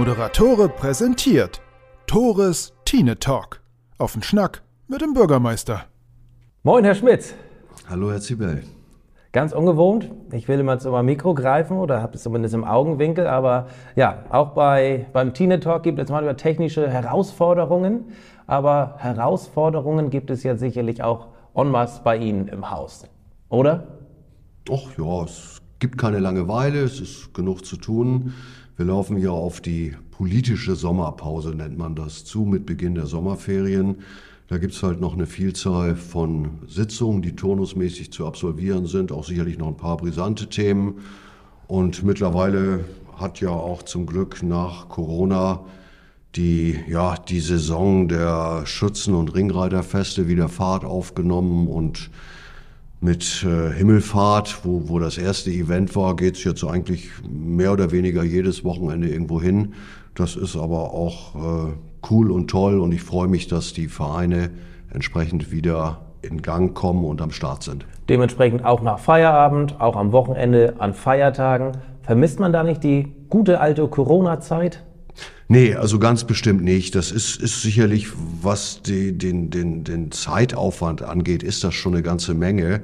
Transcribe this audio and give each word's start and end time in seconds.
Moderatore 0.00 0.70
präsentiert 0.70 1.60
Tores 2.06 2.72
Tine 2.86 3.18
Talk. 3.18 3.60
Auf 3.98 4.14
den 4.14 4.22
Schnack 4.22 4.62
mit 4.88 5.02
dem 5.02 5.12
Bürgermeister. 5.12 5.82
Moin, 6.62 6.84
Herr 6.84 6.94
Schmitz. 6.94 7.34
Hallo, 7.86 8.10
Herr 8.10 8.22
Zibel. 8.22 8.62
Ganz 9.32 9.52
ungewohnt. 9.52 10.10
Ich 10.32 10.48
will 10.48 10.58
immer 10.58 10.78
zu 10.78 10.90
meinem 10.90 11.04
Mikro 11.04 11.34
greifen 11.34 11.76
oder 11.76 12.00
habe 12.00 12.14
es 12.14 12.22
zumindest 12.22 12.54
im 12.54 12.64
Augenwinkel. 12.64 13.26
Aber 13.26 13.66
ja, 13.94 14.24
auch 14.30 14.54
bei, 14.54 15.04
beim 15.12 15.34
Tine 15.34 15.60
Talk 15.60 15.82
gibt 15.82 15.98
es 15.98 16.08
manchmal 16.08 16.36
technische 16.36 16.88
Herausforderungen. 16.88 18.06
Aber 18.46 18.94
Herausforderungen 18.96 20.08
gibt 20.08 20.30
es 20.30 20.42
ja 20.44 20.56
sicherlich 20.56 21.02
auch 21.02 21.26
en 21.54 21.70
masse 21.70 22.00
bei 22.02 22.16
Ihnen 22.16 22.48
im 22.48 22.70
Haus. 22.70 23.04
Oder? 23.50 23.98
Ach 24.72 24.96
ja, 24.96 25.24
es 25.24 25.60
gibt 25.78 25.98
keine 25.98 26.20
Langeweile, 26.20 26.84
es 26.84 27.00
ist 27.00 27.34
genug 27.34 27.66
zu 27.66 27.76
tun. 27.76 28.32
Wir 28.80 28.86
laufen 28.86 29.18
ja 29.18 29.28
auf 29.28 29.60
die 29.60 29.94
politische 30.10 30.74
Sommerpause, 30.74 31.50
nennt 31.50 31.76
man 31.76 31.94
das, 31.94 32.24
zu 32.24 32.46
mit 32.46 32.64
Beginn 32.64 32.94
der 32.94 33.04
Sommerferien. 33.04 33.96
Da 34.48 34.56
gibt 34.56 34.72
es 34.72 34.82
halt 34.82 35.02
noch 35.02 35.12
eine 35.12 35.26
Vielzahl 35.26 35.96
von 35.96 36.60
Sitzungen, 36.66 37.20
die 37.20 37.36
turnusmäßig 37.36 38.10
zu 38.10 38.26
absolvieren 38.26 38.86
sind, 38.86 39.12
auch 39.12 39.26
sicherlich 39.26 39.58
noch 39.58 39.68
ein 39.68 39.76
paar 39.76 39.98
brisante 39.98 40.48
Themen. 40.48 40.94
Und 41.68 42.04
mittlerweile 42.04 42.86
hat 43.18 43.42
ja 43.42 43.50
auch 43.50 43.82
zum 43.82 44.06
Glück 44.06 44.42
nach 44.42 44.88
Corona 44.88 45.60
die, 46.34 46.80
ja, 46.88 47.16
die 47.18 47.40
Saison 47.40 48.08
der 48.08 48.62
Schützen- 48.64 49.14
und 49.14 49.34
Ringreiterfeste 49.34 50.26
wieder 50.26 50.48
Fahrt 50.48 50.86
aufgenommen 50.86 51.68
und 51.68 52.08
mit 53.00 53.44
äh, 53.44 53.72
Himmelfahrt, 53.72 54.64
wo, 54.64 54.88
wo 54.88 54.98
das 54.98 55.16
erste 55.16 55.50
Event 55.50 55.96
war, 55.96 56.16
geht's 56.16 56.44
jetzt 56.44 56.64
eigentlich 56.64 57.08
mehr 57.28 57.72
oder 57.72 57.92
weniger 57.92 58.22
jedes 58.22 58.62
Wochenende 58.62 59.08
irgendwo 59.08 59.40
hin. 59.40 59.74
Das 60.14 60.36
ist 60.36 60.56
aber 60.56 60.92
auch 60.92 61.34
äh, 61.34 61.72
cool 62.10 62.30
und 62.30 62.48
toll 62.48 62.78
und 62.78 62.92
ich 62.92 63.02
freue 63.02 63.28
mich, 63.28 63.48
dass 63.48 63.72
die 63.72 63.88
Vereine 63.88 64.50
entsprechend 64.92 65.50
wieder 65.50 66.00
in 66.22 66.42
Gang 66.42 66.74
kommen 66.74 67.04
und 67.04 67.22
am 67.22 67.30
Start 67.30 67.62
sind. 67.62 67.86
Dementsprechend 68.08 68.64
auch 68.64 68.82
nach 68.82 68.98
Feierabend, 68.98 69.80
auch 69.80 69.96
am 69.96 70.12
Wochenende, 70.12 70.74
an 70.78 70.92
Feiertagen. 70.92 71.72
Vermisst 72.02 72.40
man 72.40 72.52
da 72.52 72.62
nicht 72.62 72.82
die 72.82 73.12
gute 73.30 73.60
alte 73.60 73.86
Corona-Zeit? 73.86 74.82
Nee, 75.52 75.74
also 75.74 75.98
ganz 75.98 76.22
bestimmt 76.22 76.62
nicht. 76.62 76.94
Das 76.94 77.10
ist, 77.10 77.42
ist 77.42 77.60
sicherlich, 77.60 78.06
was 78.40 78.82
die, 78.82 79.18
den, 79.18 79.50
den, 79.50 79.82
den 79.82 80.12
Zeitaufwand 80.12 81.02
angeht, 81.02 81.42
ist 81.42 81.64
das 81.64 81.74
schon 81.74 81.92
eine 81.92 82.04
ganze 82.04 82.34
Menge. 82.34 82.82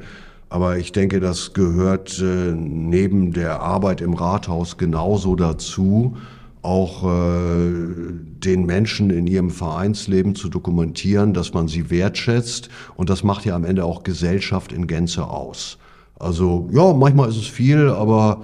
Aber 0.48 0.76
ich 0.76 0.90
denke, 0.90 1.20
das 1.20 1.52
gehört 1.52 2.18
äh, 2.18 2.24
neben 2.56 3.32
der 3.32 3.60
Arbeit 3.60 4.00
im 4.00 4.14
Rathaus 4.14 4.78
genauso 4.78 5.36
dazu, 5.36 6.16
auch 6.62 7.04
äh, 7.04 7.70
den 7.70 8.66
Menschen 8.66 9.10
in 9.10 9.28
ihrem 9.28 9.50
Vereinsleben 9.50 10.34
zu 10.34 10.48
dokumentieren, 10.48 11.34
dass 11.34 11.54
man 11.54 11.68
sie 11.68 11.88
wertschätzt. 11.88 12.68
Und 12.96 13.10
das 13.10 13.22
macht 13.22 13.44
ja 13.44 13.54
am 13.54 13.64
Ende 13.64 13.84
auch 13.84 14.02
Gesellschaft 14.02 14.72
in 14.72 14.88
Gänze 14.88 15.28
aus. 15.28 15.78
Also 16.18 16.68
ja, 16.72 16.92
manchmal 16.92 17.28
ist 17.28 17.36
es 17.36 17.46
viel, 17.46 17.90
aber 17.90 18.42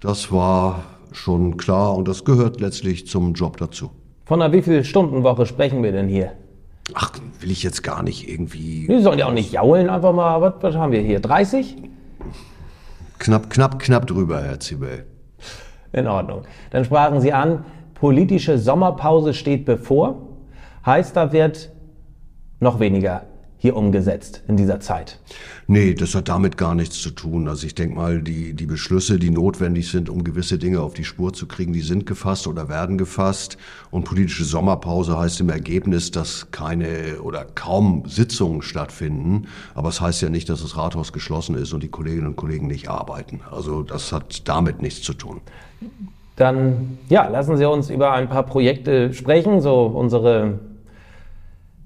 das 0.00 0.32
war 0.32 0.82
schon 1.16 1.56
klar 1.56 1.94
und 1.94 2.08
das 2.08 2.24
gehört 2.24 2.60
letztlich 2.60 3.06
zum 3.06 3.34
Job 3.34 3.56
dazu. 3.56 3.90
Von 4.24 4.40
einer 4.40 4.52
wie 4.52 4.62
viel 4.62 4.84
Stunden 4.84 5.22
Woche 5.22 5.46
sprechen 5.46 5.82
wir 5.82 5.92
denn 5.92 6.08
hier? 6.08 6.32
Ach, 6.94 7.12
will 7.40 7.50
ich 7.50 7.62
jetzt 7.62 7.82
gar 7.82 8.02
nicht 8.02 8.28
irgendwie. 8.28 8.86
Die 8.88 9.00
sollen 9.00 9.18
ja 9.18 9.26
auch 9.26 9.32
nicht 9.32 9.52
jaulen, 9.52 9.88
einfach 9.88 10.12
mal. 10.12 10.40
Was, 10.40 10.54
was 10.60 10.74
haben 10.74 10.92
wir 10.92 11.00
hier? 11.00 11.20
30? 11.20 11.76
Knapp, 13.18 13.50
knapp, 13.50 13.78
knapp 13.78 14.06
drüber, 14.06 14.42
Herr 14.42 14.58
Zibel. 14.60 15.06
In 15.92 16.06
Ordnung. 16.06 16.42
Dann 16.70 16.84
sprachen 16.84 17.20
Sie 17.20 17.32
an, 17.32 17.64
politische 17.94 18.58
Sommerpause 18.58 19.34
steht 19.34 19.64
bevor. 19.64 20.16
Heißt, 20.84 21.16
da 21.16 21.32
wird 21.32 21.70
noch 22.58 22.80
weniger 22.80 23.22
hier 23.62 23.76
umgesetzt 23.76 24.42
in 24.48 24.56
dieser 24.56 24.80
Zeit? 24.80 25.20
Nee, 25.68 25.94
das 25.94 26.16
hat 26.16 26.28
damit 26.28 26.56
gar 26.56 26.74
nichts 26.74 27.00
zu 27.00 27.10
tun. 27.10 27.46
Also 27.46 27.64
ich 27.64 27.76
denke 27.76 27.94
mal, 27.94 28.20
die, 28.20 28.54
die 28.54 28.66
Beschlüsse, 28.66 29.20
die 29.20 29.30
notwendig 29.30 29.88
sind, 29.88 30.10
um 30.10 30.24
gewisse 30.24 30.58
Dinge 30.58 30.80
auf 30.80 30.94
die 30.94 31.04
Spur 31.04 31.32
zu 31.32 31.46
kriegen, 31.46 31.72
die 31.72 31.80
sind 31.80 32.04
gefasst 32.04 32.48
oder 32.48 32.68
werden 32.68 32.98
gefasst. 32.98 33.58
Und 33.92 34.02
politische 34.02 34.44
Sommerpause 34.44 35.16
heißt 35.16 35.40
im 35.40 35.48
Ergebnis, 35.48 36.10
dass 36.10 36.50
keine 36.50 37.22
oder 37.22 37.46
kaum 37.54 38.02
Sitzungen 38.08 38.62
stattfinden. 38.62 39.46
Aber 39.76 39.90
es 39.90 39.94
das 39.96 40.00
heißt 40.00 40.22
ja 40.22 40.28
nicht, 40.28 40.48
dass 40.48 40.62
das 40.62 40.76
Rathaus 40.76 41.12
geschlossen 41.12 41.54
ist 41.54 41.72
und 41.72 41.84
die 41.84 41.88
Kolleginnen 41.88 42.26
und 42.26 42.36
Kollegen 42.36 42.66
nicht 42.66 42.88
arbeiten. 42.88 43.42
Also 43.48 43.84
das 43.84 44.10
hat 44.10 44.48
damit 44.48 44.82
nichts 44.82 45.02
zu 45.02 45.14
tun. 45.14 45.40
Dann 46.34 46.98
ja, 47.08 47.28
lassen 47.28 47.56
Sie 47.56 47.64
uns 47.64 47.90
über 47.90 48.10
ein 48.10 48.28
paar 48.28 48.42
Projekte 48.42 49.14
sprechen, 49.14 49.60
so 49.60 49.84
unsere 49.84 50.58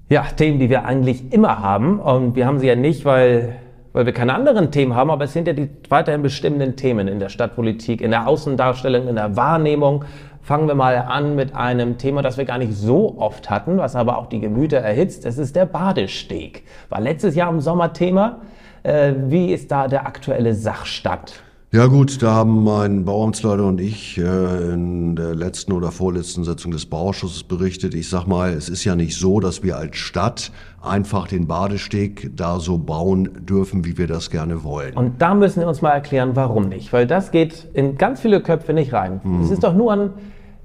ja, 0.09 0.23
Themen, 0.35 0.59
die 0.59 0.69
wir 0.69 0.85
eigentlich 0.85 1.33
immer 1.33 1.59
haben. 1.59 1.99
Und 1.99 2.35
wir 2.35 2.45
haben 2.45 2.59
sie 2.59 2.67
ja 2.67 2.75
nicht, 2.75 3.05
weil, 3.05 3.55
weil 3.93 4.05
wir 4.05 4.13
keine 4.13 4.33
anderen 4.33 4.71
Themen 4.71 4.95
haben, 4.95 5.11
aber 5.11 5.25
es 5.25 5.33
sind 5.33 5.47
ja 5.47 5.53
die 5.53 5.69
weiterhin 5.89 6.21
bestimmenden 6.21 6.75
Themen 6.75 7.07
in 7.07 7.19
der 7.19 7.29
Stadtpolitik, 7.29 8.01
in 8.01 8.11
der 8.11 8.27
Außendarstellung, 8.27 9.07
in 9.07 9.15
der 9.15 9.35
Wahrnehmung. 9.35 10.05
Fangen 10.41 10.67
wir 10.67 10.75
mal 10.75 10.95
an 10.95 11.35
mit 11.35 11.53
einem 11.55 11.97
Thema, 11.97 12.21
das 12.21 12.37
wir 12.37 12.45
gar 12.45 12.57
nicht 12.57 12.73
so 12.73 13.15
oft 13.17 13.49
hatten, 13.49 13.77
was 13.79 13.97
aber 13.97 14.17
auch 14.17 14.27
die 14.27 14.39
Gemüter 14.39 14.77
erhitzt. 14.77 15.25
Das 15.25 15.37
ist 15.37 15.57
der 15.57 15.65
Badesteg. 15.65 16.63
War 16.87 17.01
letztes 17.01 17.35
Jahr 17.35 17.49
im 17.49 17.59
Sommer 17.59 17.91
Thema. 17.91 18.39
Äh, 18.83 19.13
wie 19.25 19.51
ist 19.51 19.71
da 19.71 19.89
der 19.89 20.07
aktuelle 20.07 20.53
Sachstand? 20.53 21.43
Ja 21.69 21.87
gut, 21.87 22.23
da 22.23 22.33
haben 22.33 22.63
mein 22.63 23.03
Bauamtsleiter 23.03 23.65
und 23.65 23.81
ich 23.81 24.17
äh, 24.17 24.71
in 24.71 25.17
der 25.17 25.35
letzten 25.35 25.73
oder 25.73 25.91
vorletzten 25.91 26.45
Sitzung 26.45 26.71
des 26.71 26.85
Bauausschusses 26.85 27.43
berichtet. 27.43 27.93
Ich 27.93 28.09
sag 28.09 28.25
mal, 28.25 28.53
es 28.53 28.69
ist 28.69 28.85
ja 28.85 28.95
nicht 28.95 29.17
so, 29.17 29.41
dass 29.41 29.63
wir 29.63 29.75
als 29.75 29.97
Stadt 29.97 30.53
einfach 30.81 31.27
den 31.27 31.45
Badesteg 31.45 32.31
da 32.37 32.61
so 32.61 32.77
bauen 32.77 33.45
dürfen, 33.45 33.83
wie 33.83 33.97
wir 33.97 34.07
das 34.07 34.29
gerne 34.29 34.63
wollen. 34.63 34.95
Und 34.95 35.21
da 35.21 35.35
müssen 35.35 35.59
wir 35.59 35.67
uns 35.67 35.81
mal 35.81 35.91
erklären, 35.91 36.37
warum 36.37 36.69
nicht. 36.69 36.93
Weil 36.93 37.05
das 37.05 37.31
geht 37.31 37.67
in 37.73 37.97
ganz 37.97 38.21
viele 38.21 38.39
Köpfe 38.39 38.71
nicht 38.71 38.93
rein. 38.93 39.19
Hm. 39.21 39.41
Es 39.41 39.51
ist 39.51 39.65
doch 39.65 39.73
nur 39.73 39.91
ein, 39.91 40.09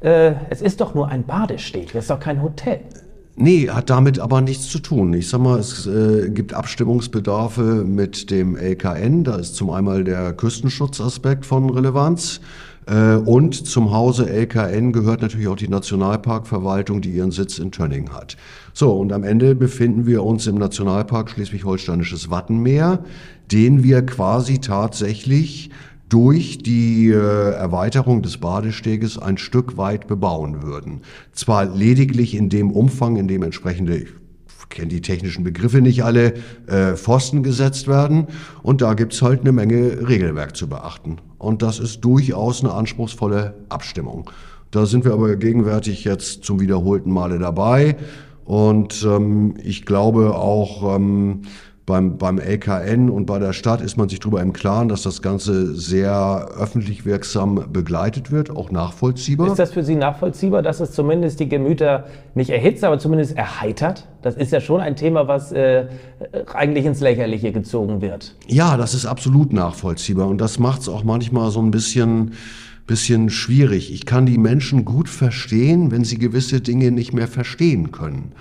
äh, 0.03 0.35
es 0.51 0.63
ist 0.63 0.81
doch 0.81 0.95
nur 0.95 1.09
ein 1.09 1.25
Badesteg, 1.25 1.93
das 1.95 2.05
ist 2.05 2.11
doch 2.11 2.21
kein 2.21 2.41
Hotel. 2.41 2.79
Nee, 3.35 3.71
hat 3.71 3.89
damit 3.89 4.19
aber 4.19 4.43
nichts 4.43 4.69
zu 4.69 4.79
tun. 4.79 5.15
Ich 5.15 5.29
sag 5.31 5.41
mal, 5.41 5.59
es 5.59 5.87
äh, 5.87 6.29
gibt 6.29 6.53
Abstimmungsbedarfe 6.53 7.85
mit 7.85 8.31
dem 8.31 8.57
LKN. 8.57 9.25
Da 9.25 9.37
ist 9.37 9.57
zum 9.57 9.71
einmal 9.71 10.05
der 10.05 10.35
Küstenschutzaspekt 10.35 11.47
von 11.47 11.71
Relevanz. 11.71 12.41
Äh, 12.87 13.15
und 13.15 13.55
zum 13.55 13.91
Hause 13.91 14.29
LKN 14.29 14.93
gehört 14.93 15.23
natürlich 15.23 15.49
auch 15.49 15.57
die 15.57 15.69
Nationalparkverwaltung, 15.69 17.01
die 17.01 17.11
ihren 17.11 17.31
Sitz 17.31 17.59
in 17.59 17.71
Tönning 17.71 18.11
hat. 18.11 18.37
So, 18.75 18.93
und 18.93 19.13
am 19.13 19.25
Ende 19.25 19.55
befinden 19.55 20.07
wir 20.07 20.25
uns 20.25 20.47
im 20.47 20.57
Nationalpark 20.57 21.31
Schleswig-Holsteinisches 21.31 22.31
Wattenmeer, 22.31 23.03
den 23.51 23.83
wir 23.83 24.05
quasi 24.05 24.59
tatsächlich 24.59 25.71
durch 26.13 26.59
die 26.59 27.09
äh, 27.09 27.53
Erweiterung 27.55 28.21
des 28.21 28.37
Badesteges 28.37 29.17
ein 29.17 29.39
Stück 29.39 29.79
weit 29.79 30.09
bebauen 30.09 30.63
würden. 30.63 31.01
Zwar 31.33 31.65
lediglich 31.65 32.35
in 32.35 32.51
dem 32.51 32.71
Umfang, 32.71 33.17
in 33.17 33.29
dem 33.29 33.43
entsprechende, 33.43 33.97
ich 33.97 34.09
kenne 34.69 34.89
die 34.89 35.01
technischen 35.01 35.43
Begriffe 35.43 35.81
nicht 35.81 36.05
alle, 36.05 36.35
äh, 36.67 36.97
Pfosten 36.97 37.43
gesetzt 37.43 37.89
werden. 37.89 38.27
Und 38.63 38.83
da 38.83 38.93
gibt's 38.93 39.23
halt 39.23 39.41
eine 39.41 39.53
Menge 39.53 40.07
Regelwerk 40.07 40.55
zu 40.55 40.69
beachten. 40.69 41.17
Und 41.39 41.63
das 41.63 41.79
ist 41.79 42.03
durchaus 42.03 42.63
eine 42.63 42.75
anspruchsvolle 42.75 43.55
Abstimmung. 43.71 44.31
Da 44.71 44.85
sind 44.85 45.07
wir 45.07 45.15
aber 45.15 45.37
gegenwärtig 45.37 46.05
jetzt 46.05 46.45
zum 46.45 46.61
wiederholten 46.61 47.11
Male 47.11 47.39
dabei. 47.39 47.97
Und 48.45 49.03
ähm, 49.09 49.55
ich 49.63 49.87
glaube 49.87 50.35
auch, 50.35 50.95
ähm, 50.95 51.43
beim, 51.87 52.17
beim 52.17 52.39
LKN 52.39 53.11
und 53.11 53.27
bei 53.27 53.39
der 53.39 53.53
Stadt 53.53 53.81
ist 53.81 53.97
man 53.97 54.09
sich 54.09 54.21
darüber 54.21 54.41
im 54.41 54.53
Klaren, 54.53 54.89
dass 54.89 55.03
das 55.03 55.21
Ganze 55.21 55.75
sehr 55.75 56.49
öffentlich 56.57 57.05
wirksam 57.05 57.67
begleitet 57.73 58.31
wird, 58.31 58.51
auch 58.51 58.71
nachvollziehbar. 58.71 59.49
Ist 59.49 59.59
das 59.59 59.73
für 59.73 59.83
Sie 59.83 59.97
nachvollziehbar, 59.97 60.63
dass 60.63 60.81
es 60.81 60.93
zumindest 60.93 61.41
die 61.41 61.49
Gemüter 61.49 62.07
nicht 62.35 62.51
erhitzt, 62.51 62.85
aber 62.85 62.99
zumindest 62.99 63.37
erheitert? 63.37 64.07
Das 64.23 64.37
ist 64.37 64.53
ja 64.53 64.61
schon 64.61 64.81
ein 64.81 64.95
Thema, 64.95 65.27
was 65.27 65.51
äh, 65.51 65.87
eigentlich 66.53 66.85
ins 66.85 67.01
Lächerliche 67.01 67.51
gezogen 67.51 68.01
wird. 68.01 68.37
Ja, 68.47 68.77
das 68.77 68.95
ist 68.95 69.07
absolut 69.07 69.53
nachvollziehbar 69.53 70.29
und 70.29 70.41
das 70.41 70.59
macht 70.59 70.83
es 70.83 70.89
auch 70.89 71.03
manchmal 71.03 71.51
so 71.51 71.61
ein 71.61 71.71
bisschen 71.71 72.33
bisschen 72.87 73.31
schwierig. 73.31 73.93
Ich 73.93 74.07
kann 74.07 74.27
die 74.27 74.39
Menschen 74.39 74.85
gut 74.85 75.09
verstehen, 75.09 75.93
wenn 75.93 76.05
sie 76.05 76.19
gewisse 76.19 76.61
Dinge 76.61 76.91
nicht 76.91 77.13
mehr 77.13 77.29
verstehen 77.29 77.93
können. 77.93 78.33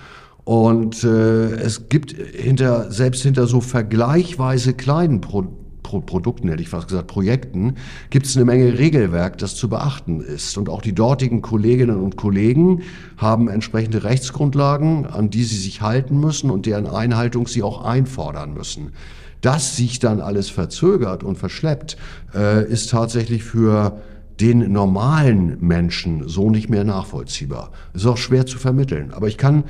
Und 0.44 1.04
äh, 1.04 1.52
es 1.52 1.88
gibt 1.88 2.12
hinter, 2.12 2.90
selbst 2.90 3.22
hinter 3.22 3.46
so 3.46 3.60
vergleichweise 3.60 4.74
kleinen 4.74 5.20
Pro 5.20 5.46
Pro 5.82 6.00
Produkten, 6.00 6.48
hätte 6.48 6.62
ich 6.62 6.68
fast 6.68 6.88
gesagt, 6.88 7.08
Projekten, 7.08 7.74
gibt 8.10 8.26
es 8.26 8.36
eine 8.36 8.44
Menge 8.44 8.78
Regelwerk, 8.78 9.36
das 9.38 9.56
zu 9.56 9.68
beachten 9.68 10.20
ist. 10.20 10.56
Und 10.56 10.68
auch 10.68 10.80
die 10.80 10.94
dortigen 10.94 11.42
Kolleginnen 11.42 12.00
und 12.00 12.16
Kollegen 12.16 12.82
haben 13.16 13.48
entsprechende 13.48 14.04
Rechtsgrundlagen, 14.04 15.06
an 15.06 15.28
die 15.28 15.42
sie 15.42 15.56
sich 15.56 15.82
halten 15.82 16.18
müssen 16.20 16.50
und 16.50 16.66
deren 16.66 16.86
Einhaltung 16.86 17.48
sie 17.48 17.62
auch 17.62 17.84
einfordern 17.84 18.54
müssen. 18.54 18.92
Dass 19.40 19.76
sich 19.76 19.98
dann 19.98 20.20
alles 20.20 20.48
verzögert 20.48 21.24
und 21.24 21.36
verschleppt, 21.36 21.96
äh, 22.32 22.64
ist 22.64 22.90
tatsächlich 22.90 23.42
für 23.42 24.00
den 24.40 24.72
normalen 24.72 25.58
Menschen 25.60 26.28
so 26.28 26.48
nicht 26.48 26.70
mehr 26.70 26.84
nachvollziehbar. 26.84 27.70
Ist 27.92 28.06
auch 28.06 28.16
schwer 28.16 28.46
zu 28.46 28.58
vermitteln. 28.58 29.12
Aber 29.12 29.28
ich 29.28 29.36
kann 29.36 29.64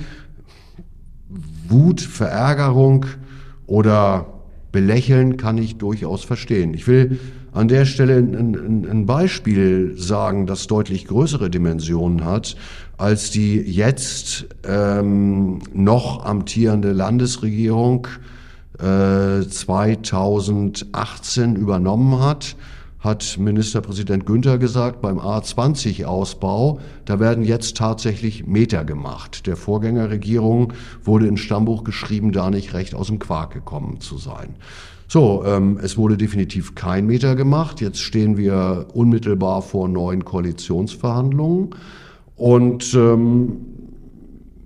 Wut, 1.72 2.00
Verärgerung 2.00 3.06
oder 3.66 4.26
Belächeln 4.70 5.36
kann 5.36 5.58
ich 5.58 5.76
durchaus 5.76 6.24
verstehen. 6.24 6.74
Ich 6.74 6.86
will 6.86 7.19
an 7.52 7.69
der 7.69 7.84
Stelle 7.84 8.16
ein, 8.16 8.86
ein, 8.88 9.06
Beispiel 9.06 9.94
sagen, 9.98 10.46
das 10.46 10.66
deutlich 10.66 11.04
größere 11.06 11.50
Dimensionen 11.50 12.24
hat, 12.24 12.56
als 12.96 13.30
die 13.30 13.56
jetzt 13.56 14.46
ähm, 14.64 15.58
noch 15.74 16.24
amtierende 16.24 16.92
Landesregierung 16.92 18.08
äh, 18.78 19.42
2018 19.42 21.56
übernommen 21.56 22.20
hat 22.20 22.56
hat 23.02 23.37
Ministerpräsident 23.38 24.26
Günther 24.26 24.58
gesagt, 24.58 25.02
beim 25.02 25.19
A20-Ausbau, 25.19 26.78
da 27.04 27.19
werden 27.19 27.44
jetzt 27.44 27.76
tatsächlich 27.76 28.46
Meter 28.46 28.84
gemacht. 28.84 29.46
Der 29.49 29.56
Vorgängerregierung 29.56 30.72
wurde 31.02 31.26
ins 31.26 31.40
Stammbuch 31.40 31.82
geschrieben, 31.82 32.31
da 32.31 32.49
nicht 32.49 32.75
recht 32.75 32.94
aus 32.94 33.08
dem 33.08 33.19
Quark 33.19 33.52
gekommen 33.52 34.00
zu 34.00 34.19
sein. 34.19 34.54
So, 35.08 35.44
ähm, 35.44 35.78
es 35.82 35.99
wurde 35.99 36.16
definitiv 36.16 36.76
kein 36.76 37.06
Meter 37.06 37.34
gemacht. 37.34 37.81
Jetzt 37.81 38.00
stehen 38.00 38.37
wir 38.37 38.87
unmittelbar 38.94 39.62
vor 39.62 39.88
neuen 39.88 40.25
Koalitionsverhandlungen. 40.25 41.70
Und 42.37 42.94
ähm, 42.94 43.56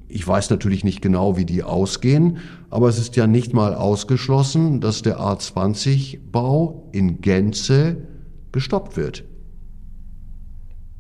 ich 0.08 0.28
weiß 0.28 0.50
natürlich 0.50 0.84
nicht 0.84 1.00
genau, 1.00 1.38
wie 1.38 1.46
die 1.46 1.62
ausgehen, 1.62 2.38
aber 2.70 2.88
es 2.88 2.98
ist 2.98 3.16
ja 3.16 3.26
nicht 3.26 3.54
mal 3.54 3.74
ausgeschlossen, 3.74 4.80
dass 4.80 5.02
der 5.02 5.18
A20-Bau 5.20 6.90
in 6.92 7.20
Gänze 7.22 7.96
gestoppt 8.52 8.96
wird. 8.96 9.24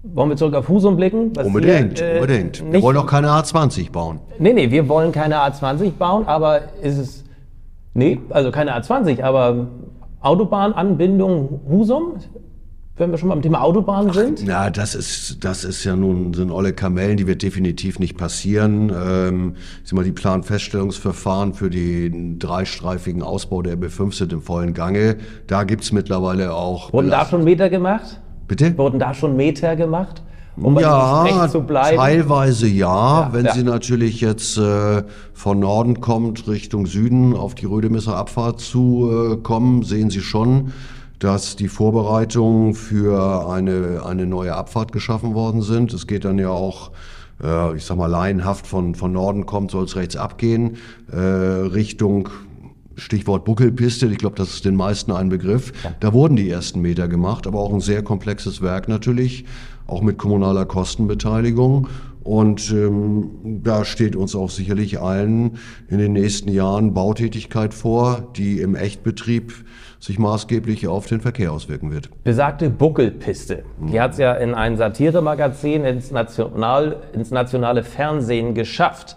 Wollen 0.02 0.28
wir 0.30 0.36
zurück 0.36 0.54
auf 0.54 0.68
Husum 0.68 0.96
blicken? 0.96 1.32
unbedingt, 1.36 1.98
wir, 1.98 2.06
äh, 2.06 2.20
unbedingt. 2.20 2.72
Wir 2.72 2.82
wollen 2.82 2.96
auch 2.96 3.06
keine 3.06 3.28
A20 3.28 3.90
bauen. 3.90 4.20
Nee, 4.38 4.52
nee, 4.52 4.70
wir 4.70 4.88
wollen 4.88 5.10
keine 5.10 5.36
A20 5.36 5.92
bauen, 5.92 6.26
aber 6.26 6.60
ist 6.82 6.98
es. 6.98 7.24
Nee, 7.94 8.20
also 8.30 8.50
keine 8.52 8.78
A20, 8.78 9.22
aber 9.22 9.66
Autobahnanbindung 10.20 11.60
Husum? 11.68 12.14
Wenn 12.96 13.10
wir 13.10 13.18
schon 13.18 13.28
mal 13.28 13.34
am 13.34 13.42
Thema 13.42 13.62
Autobahn 13.62 14.12
sind? 14.12 14.40
Ach, 14.42 14.46
na, 14.46 14.70
das 14.70 14.94
ist, 14.94 15.44
das 15.44 15.64
ist 15.64 15.84
ja 15.84 15.96
nun, 15.96 16.32
sind 16.32 16.50
olle 16.50 16.72
Kamellen, 16.72 17.16
die 17.16 17.26
wird 17.26 17.42
definitiv 17.42 17.98
nicht 17.98 18.16
passieren. 18.16 18.90
Ähm, 18.90 19.56
sind 19.84 19.96
mal 19.96 20.04
die 20.04 20.12
Planfeststellungsverfahren 20.12 21.52
für 21.52 21.68
den 21.68 22.38
dreistreifigen 22.38 23.22
Ausbau 23.22 23.62
der 23.62 23.76
B5 23.76 24.14
sind 24.14 24.32
im 24.32 24.40
vollen 24.40 24.72
Gange. 24.72 25.16
Da 25.46 25.64
gibt's 25.64 25.92
mittlerweile 25.92 26.54
auch. 26.54 26.92
Wurden 26.92 27.10
da 27.10 27.26
schon 27.26 27.44
Meter 27.44 27.68
gemacht? 27.68 28.20
Bitte? 28.48 28.76
Wurden 28.78 28.98
da 28.98 29.12
schon 29.12 29.36
Meter 29.36 29.76
gemacht? 29.76 30.22
Um 30.58 30.78
ja, 30.78 31.46
teilweise 31.48 32.66
ja. 32.66 33.20
ja 33.20 33.32
Wenn 33.32 33.44
ja. 33.44 33.52
sie 33.52 33.62
natürlich 33.62 34.22
jetzt 34.22 34.56
äh, 34.56 35.02
von 35.34 35.60
Norden 35.60 36.00
kommt, 36.00 36.48
Richtung 36.48 36.86
Süden 36.86 37.36
auf 37.36 37.54
die 37.54 37.66
Rödemesser 37.66 38.16
Abfahrt 38.16 38.60
zu 38.60 39.10
äh, 39.10 39.36
kommen, 39.36 39.82
sehen 39.82 40.08
Sie 40.08 40.22
schon, 40.22 40.72
dass 41.18 41.56
die 41.56 41.68
Vorbereitungen 41.68 42.74
für 42.74 43.48
eine, 43.48 44.02
eine 44.04 44.26
neue 44.26 44.54
Abfahrt 44.54 44.92
geschaffen 44.92 45.34
worden 45.34 45.62
sind. 45.62 45.92
Es 45.92 46.06
geht 46.06 46.24
dann 46.24 46.38
ja 46.38 46.50
auch, 46.50 46.90
äh, 47.42 47.76
ich 47.76 47.84
sag 47.84 47.96
mal, 47.96 48.06
laienhaft 48.06 48.66
von, 48.66 48.94
von 48.94 49.12
Norden 49.12 49.46
kommt, 49.46 49.70
soll 49.70 49.84
es 49.84 49.96
rechts 49.96 50.16
abgehen, 50.16 50.76
äh, 51.10 51.16
Richtung 51.16 52.28
Stichwort 52.98 53.44
Buckelpiste, 53.44 54.06
ich 54.06 54.18
glaube, 54.18 54.36
das 54.36 54.54
ist 54.54 54.64
den 54.64 54.74
meisten 54.74 55.12
ein 55.12 55.28
Begriff. 55.28 55.72
Da 56.00 56.14
wurden 56.14 56.36
die 56.36 56.48
ersten 56.48 56.80
Meter 56.80 57.08
gemacht, 57.08 57.46
aber 57.46 57.60
auch 57.60 57.72
ein 57.72 57.80
sehr 57.80 58.02
komplexes 58.02 58.62
Werk 58.62 58.88
natürlich, 58.88 59.44
auch 59.86 60.00
mit 60.00 60.16
kommunaler 60.16 60.64
Kostenbeteiligung. 60.64 61.88
Und 62.26 62.72
ähm, 62.72 63.60
da 63.62 63.84
steht 63.84 64.16
uns 64.16 64.34
auch 64.34 64.50
sicherlich 64.50 65.00
allen 65.00 65.58
in 65.88 65.98
den 65.98 66.12
nächsten 66.12 66.50
Jahren 66.50 66.92
Bautätigkeit 66.92 67.72
vor, 67.72 68.32
die 68.36 68.60
im 68.60 68.74
Echtbetrieb 68.74 69.52
sich 70.00 70.18
maßgeblich 70.18 70.88
auf 70.88 71.06
den 71.06 71.20
Verkehr 71.20 71.52
auswirken 71.52 71.92
wird. 71.92 72.10
Besagte 72.24 72.68
Buckelpiste, 72.68 73.62
die 73.78 74.00
hat 74.00 74.12
es 74.12 74.18
ja 74.18 74.32
in 74.32 74.54
ein 74.54 74.76
Satiremagazin 74.76 75.84
ins, 75.84 76.10
National, 76.10 76.96
ins 77.12 77.30
nationale 77.30 77.84
Fernsehen 77.84 78.54
geschafft. 78.54 79.16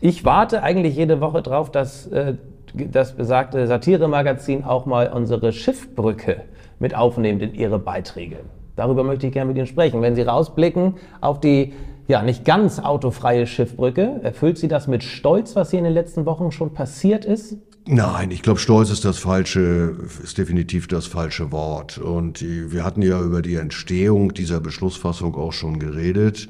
Ich 0.00 0.24
warte 0.24 0.64
eigentlich 0.64 0.96
jede 0.96 1.20
Woche 1.20 1.42
drauf, 1.42 1.70
dass 1.70 2.08
äh, 2.08 2.34
das 2.74 3.12
besagte 3.12 3.68
Satiremagazin 3.68 4.64
auch 4.64 4.84
mal 4.84 5.12
unsere 5.12 5.52
Schiffbrücke 5.52 6.42
mit 6.80 6.94
aufnimmt 6.96 7.40
in 7.42 7.54
ihre 7.54 7.78
Beiträge. 7.78 8.38
Darüber 8.74 9.04
möchte 9.04 9.28
ich 9.28 9.32
gerne 9.32 9.48
mit 9.48 9.56
Ihnen 9.56 9.66
sprechen. 9.66 10.02
Wenn 10.02 10.14
Sie 10.16 10.22
rausblicken 10.22 10.96
auf 11.20 11.40
die 11.40 11.72
ja, 12.08 12.22
nicht 12.22 12.44
ganz 12.44 12.78
autofreie 12.78 13.46
Schiffbrücke, 13.46 14.20
erfüllt 14.22 14.58
Sie 14.58 14.68
das 14.68 14.86
mit 14.86 15.02
Stolz, 15.02 15.56
was 15.56 15.70
hier 15.70 15.78
in 15.78 15.84
den 15.84 15.94
letzten 15.94 16.26
Wochen 16.26 16.52
schon 16.52 16.72
passiert 16.72 17.24
ist? 17.24 17.56
Nein, 17.88 18.32
ich 18.32 18.42
glaube, 18.42 18.58
Stolz 18.58 18.90
ist 18.90 19.04
das 19.04 19.18
falsche, 19.18 19.96
ist 20.22 20.38
definitiv 20.38 20.88
das 20.88 21.06
falsche 21.06 21.52
Wort. 21.52 21.98
Und 21.98 22.42
wir 22.42 22.84
hatten 22.84 23.00
ja 23.02 23.22
über 23.22 23.42
die 23.42 23.54
Entstehung 23.54 24.34
dieser 24.34 24.60
Beschlussfassung 24.60 25.36
auch 25.36 25.52
schon 25.52 25.78
geredet. 25.78 26.48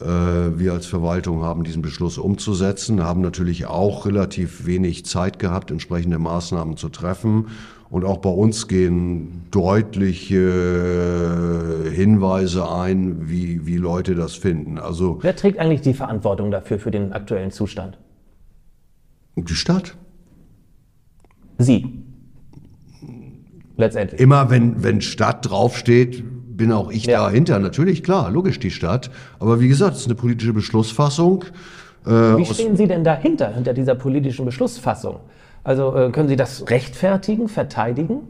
Äh, 0.00 0.06
wir 0.06 0.72
als 0.72 0.86
Verwaltung 0.86 1.42
haben 1.42 1.64
diesen 1.64 1.80
Beschluss 1.80 2.18
umzusetzen, 2.18 3.02
haben 3.02 3.22
natürlich 3.22 3.66
auch 3.66 4.04
relativ 4.06 4.66
wenig 4.66 5.06
Zeit 5.06 5.38
gehabt, 5.38 5.70
entsprechende 5.70 6.18
Maßnahmen 6.18 6.76
zu 6.76 6.90
treffen. 6.90 7.46
Und 7.94 8.04
auch 8.04 8.16
bei 8.16 8.28
uns 8.28 8.66
gehen 8.66 9.44
deutliche 9.52 10.42
Hinweise 11.94 12.68
ein, 12.68 13.30
wie, 13.30 13.66
wie 13.68 13.76
Leute 13.76 14.16
das 14.16 14.34
finden. 14.34 14.80
Also, 14.80 15.18
Wer 15.20 15.36
trägt 15.36 15.60
eigentlich 15.60 15.82
die 15.82 15.94
Verantwortung 15.94 16.50
dafür, 16.50 16.80
für 16.80 16.90
den 16.90 17.12
aktuellen 17.12 17.52
Zustand? 17.52 17.96
Die 19.36 19.54
Stadt. 19.54 19.96
Sie. 21.58 22.02
Letztendlich. 23.76 24.20
Immer 24.20 24.50
wenn, 24.50 24.82
wenn 24.82 25.00
Stadt 25.00 25.48
draufsteht, 25.48 26.24
bin 26.56 26.72
auch 26.72 26.90
ich 26.90 27.06
ja. 27.06 27.22
dahinter. 27.22 27.60
Natürlich, 27.60 28.02
klar, 28.02 28.28
logisch 28.28 28.58
die 28.58 28.72
Stadt. 28.72 29.12
Aber 29.38 29.60
wie 29.60 29.68
gesagt, 29.68 29.94
es 29.94 30.00
ist 30.00 30.06
eine 30.06 30.16
politische 30.16 30.52
Beschlussfassung. 30.52 31.44
Äh, 32.04 32.10
wie 32.10 32.44
stehen 32.44 32.74
Sie 32.74 32.88
denn 32.88 33.04
dahinter, 33.04 33.54
hinter 33.54 33.72
dieser 33.72 33.94
politischen 33.94 34.46
Beschlussfassung? 34.46 35.20
Also 35.64 35.96
äh, 35.96 36.10
können 36.10 36.28
Sie 36.28 36.36
das 36.36 36.70
rechtfertigen, 36.70 37.48
verteidigen? 37.48 38.20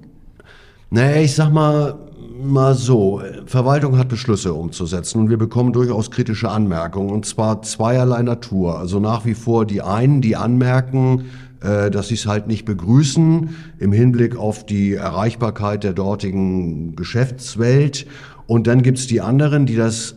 Naja, 0.91 1.21
ich 1.21 1.35
sag 1.35 1.53
mal, 1.53 1.97
mal 2.41 2.75
so. 2.75 3.21
Verwaltung 3.47 3.99
hat 3.99 4.09
Beschlüsse 4.09 4.55
umzusetzen 4.55 5.21
und 5.21 5.31
wir 5.31 5.37
bekommen 5.37 5.73
durchaus 5.73 6.11
kritische 6.11 6.49
Anmerkungen 6.49 7.11
und 7.11 7.27
zwar 7.27 7.63
zweierlei 7.63 8.23
Natur. 8.23 8.79
Also 8.79 9.01
nach 9.01 9.25
wie 9.25 9.35
vor 9.35 9.67
die 9.67 9.83
einen, 9.83 10.21
die 10.21 10.37
anmerken, 10.37 11.27
äh, 11.61 11.91
dass 11.91 12.09
sie 12.09 12.15
es 12.15 12.27
halt 12.27 12.47
nicht 12.47 12.65
begrüßen 12.65 13.49
im 13.79 13.93
Hinblick 13.93 14.37
auf 14.37 14.65
die 14.65 14.95
Erreichbarkeit 14.95 15.83
der 15.83 15.93
dortigen 15.93 16.95
Geschäftswelt. 16.95 18.07
Und 18.47 18.67
dann 18.69 18.83
gibt's 18.83 19.07
die 19.09 19.21
anderen, 19.21 19.67
die 19.67 19.77
das 19.77 20.17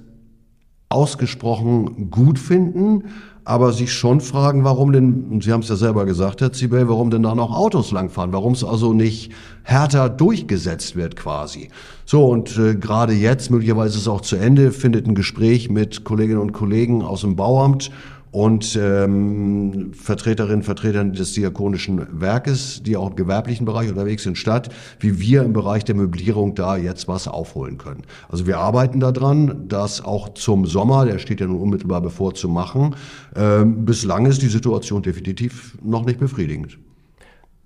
ausgesprochen 0.90 2.12
gut 2.12 2.38
finden, 2.40 3.06
aber 3.48 3.72
sich 3.72 3.94
schon 3.94 4.20
fragen, 4.20 4.66
warum 4.66 4.92
denn, 4.92 5.24
und 5.32 5.42
Sie 5.42 5.54
haben 5.54 5.62
es 5.62 5.70
ja 5.70 5.78
selber 5.78 6.06
gesagt, 6.06 6.42
Herr 6.42 6.52
Zibel, 6.52 6.90
warum 6.90 7.12
denn 7.12 7.24
da 7.24 7.34
noch 7.34 7.56
Autos 7.56 7.94
langfahren, 7.94 8.34
warum 8.34 8.52
es 8.52 8.64
also 8.66 8.92
nicht 8.92 9.32
härter 9.64 10.10
durchgesetzt 10.10 10.98
wird 10.98 11.16
quasi. 11.16 11.70
So, 12.04 12.26
und 12.26 12.58
äh, 12.58 12.76
gerade 12.76 13.14
jetzt, 13.14 13.50
möglicherweise 13.50 13.96
ist 13.96 14.02
es 14.02 14.08
auch 14.10 14.20
zu 14.20 14.36
Ende, 14.36 14.74
findet 14.74 15.08
ein 15.08 15.16
Gespräch 15.16 15.70
mit 15.70 16.04
Kolleginnen 16.04 16.42
und 16.42 16.52
Kollegen 16.52 17.02
aus 17.04 17.22
dem 17.22 17.38
Bauamt 17.38 17.90
und 18.32 18.78
ähm, 18.82 19.92
Vertreterinnen 19.94 20.58
und 20.58 20.64
Vertretern 20.64 21.14
des 21.14 21.34
Diakonischen 21.34 22.22
Werkes, 22.22 22.84
die 22.84 22.98
auch 22.98 23.10
im 23.10 23.16
gewerblichen 23.16 23.66
Bereich 23.66 23.90
unterwegs 23.90 24.24
sind, 24.24 24.38
statt, 24.38 24.70
wie 25.00 25.20
wir 25.20 25.44
im 25.44 25.54
Bereich 25.54 25.86
der 25.86 25.96
Möblierung 25.96 26.56
da 26.56 26.78
jetzt 26.78 27.08
was 27.08 27.28
aufholen 27.28 27.78
können. 27.78 28.04
Also 28.30 28.46
wir 28.48 28.60
arbeiten 28.60 29.00
daran, 29.00 29.68
das 29.68 30.04
auch 30.04 30.30
zum 30.30 30.66
Sommer, 30.66 31.06
der 31.06 31.20
steht 31.20 31.40
ja 31.40 31.48
nun 31.48 31.62
unmittelbar 31.62 32.02
bevor, 32.02 32.34
zu 32.34 32.50
machen. 32.50 32.96
Ähm, 33.36 33.86
bislang 33.86 34.26
ist 34.26 34.42
die 34.42 34.48
Situation 34.48 35.02
definitiv 35.02 35.78
noch 35.82 36.06
nicht 36.06 36.20
befriedigend. 36.20 36.78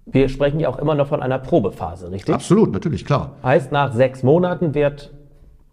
Wir 0.06 0.30
sprechen 0.30 0.60
ja 0.60 0.70
auch 0.70 0.80
immer 0.80 0.96
noch 0.96 1.08
von 1.08 1.22
einer 1.22 1.40
Probephase, 1.40 2.12
richtig? 2.12 2.34
Absolut, 2.34 2.72
natürlich, 2.72 3.06
klar. 3.06 3.36
Heißt, 3.44 3.72
nach 3.72 3.94
sechs 3.94 4.24
Monaten 4.24 4.74
wird 4.74 5.12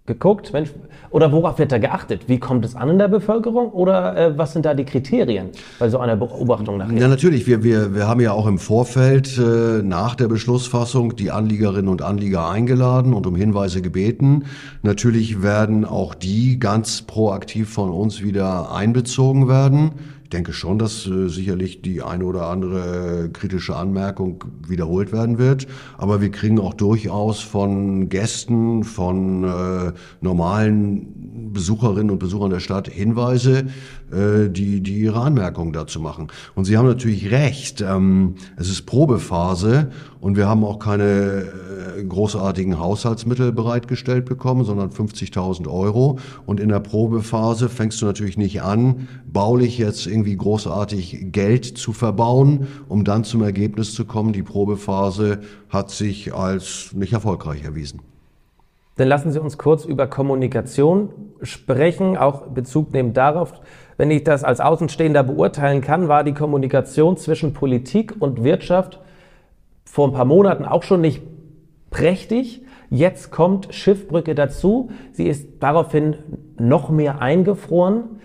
geguckt, 0.09 0.53
Mensch, 0.53 0.71
oder 1.11 1.31
worauf 1.31 1.59
wird 1.59 1.71
da 1.71 1.79
geachtet? 1.79 2.23
Wie 2.27 2.39
kommt 2.39 2.65
es 2.65 2.75
an 2.75 2.89
in 2.89 2.99
der 2.99 3.09
Bevölkerung 3.09 3.71
oder 3.71 4.17
äh, 4.17 4.39
was 4.39 4.53
sind 4.53 4.65
da 4.65 4.75
die 4.75 4.85
Kriterien 4.85 5.51
bei 5.79 5.89
so 5.89 5.99
einer 5.99 6.17
Beobachtung 6.17 6.79
nachher? 6.79 6.99
Ja, 6.99 7.09
natürlich. 7.09 7.47
Wir, 7.47 7.63
wir, 7.63 7.95
wir 7.95 8.09
haben 8.09 8.21
ja 8.21 8.33
auch 8.33 8.47
im 8.47 8.59
Vorfeld 8.59 9.39
äh, 9.39 9.83
nach 9.83 10.17
der 10.17 10.27
Beschlussfassung 10.27 11.15
die 11.15 11.31
Anliegerinnen 11.31 11.89
und 11.89 12.03
Anlieger 12.03 12.49
eingeladen 12.51 13.15
und 13.15 13.27
um 13.27 13.37
Hinweise 13.37 13.81
gebeten. 13.81 14.47
Natürlich 14.83 15.43
werden 15.43 15.85
auch 15.85 16.15
die 16.15 16.59
ganz 16.59 17.03
proaktiv 17.03 17.71
von 17.71 17.91
uns 17.91 18.23
wieder 18.23 18.73
einbezogen 18.73 19.49
werden 19.49 19.93
denke 20.33 20.53
schon, 20.53 20.79
dass 20.79 21.07
äh, 21.07 21.29
sicherlich 21.29 21.83
die 21.83 22.03
eine 22.03 22.25
oder 22.25 22.49
andere 22.49 23.31
kritische 23.33 23.77
Anmerkung 23.77 24.45
wiederholt 24.67 25.13
werden 25.13 25.39
wird. 25.39 25.67
Aber 25.97 26.21
wir 26.21 26.31
kriegen 26.31 26.59
auch 26.61 26.75
durchaus 26.75 27.41
von 27.41 28.09
Gästen, 28.09 28.85
von 28.85 29.45
äh, 29.45 29.93
normalen 30.21 31.53
Besucherinnen 31.53 32.11
und 32.11 32.19
Besuchern 32.19 32.51
der 32.51 32.61
Stadt 32.61 32.89
Hinweise, 32.89 33.67
äh, 34.13 34.49
die, 34.49 34.81
die 34.81 34.99
ihre 34.99 35.21
Anmerkungen 35.21 35.73
dazu 35.73 36.01
machen. 36.01 36.29
Und 36.55 36.65
Sie 36.65 36.77
haben 36.77 36.87
natürlich 36.87 37.31
recht. 37.31 37.81
Ähm, 37.81 38.37
es 38.57 38.69
ist 38.69 38.87
Probephase 38.87 39.91
und 40.21 40.37
wir 40.37 40.49
haben 40.49 40.65
auch 40.65 40.79
keine 40.79 41.45
äh, 41.97 42.05
großartigen 42.05 42.79
Haushaltsmittel 42.79 43.53
bereitgestellt 43.53 44.25
bekommen, 44.25 44.65
sondern 44.65 44.91
50.000 44.91 45.69
Euro. 45.69 46.19
Und 46.47 46.61
in 46.61 46.69
der 46.71 46.81
Probephase 46.81 47.69
fängst 47.69 48.01
du 48.01 48.07
natürlich 48.07 48.37
nicht 48.37 48.63
an, 48.63 49.09
baulich 49.27 49.79
jetzt 49.79 50.07
irgendwie 50.07 50.37
großartig 50.37 51.33
Geld 51.33 51.65
zu 51.65 51.93
verbauen, 51.93 52.67
um 52.89 53.05
dann 53.05 53.25
zum 53.25 53.43
Ergebnis 53.43 53.95
zu 53.95 54.05
kommen, 54.05 54.33
die 54.33 54.43
Probephase 54.43 55.41
hat 55.69 55.91
sich 55.91 56.35
als 56.35 56.93
nicht 56.95 57.13
erfolgreich 57.13 57.65
erwiesen. 57.65 58.01
Dann 58.99 59.07
lassen 59.07 59.31
Sie 59.31 59.41
uns 59.41 59.59
kurz 59.59 59.85
über 59.85 60.09
Kommunikation 60.09 61.11
sprechen, 61.41 62.17
auch 62.17 62.49
Bezug 62.49 62.93
nehmen 62.93 63.13
darauf, 63.13 63.53
wenn 63.97 64.11
ich 64.11 64.25
das 64.25 64.43
als 64.43 64.61
Außenstehender 64.61 65.23
beurteilen 65.23 65.81
kann, 65.81 66.09
war 66.09 66.25
die 66.25 66.35
Kommunikation 66.35 67.17
zwischen 67.17 67.53
Politik 67.53 68.15
und 68.19 68.43
Wirtschaft 68.43 69.01
vor 69.85 70.09
ein 70.09 70.13
paar 70.13 70.25
Monaten 70.25 70.65
auch 70.65 70.83
schon 70.83 71.01
nicht 71.01 71.23
prächtig. 71.91 72.63
Jetzt 72.91 73.31
kommt 73.31 73.73
Schiffbrücke 73.73 74.35
dazu. 74.35 74.91
Sie 75.13 75.29
ist 75.29 75.49
daraufhin 75.61 76.17
noch 76.59 76.91
mehr 76.91 77.23
eingefroren. 77.23 78.21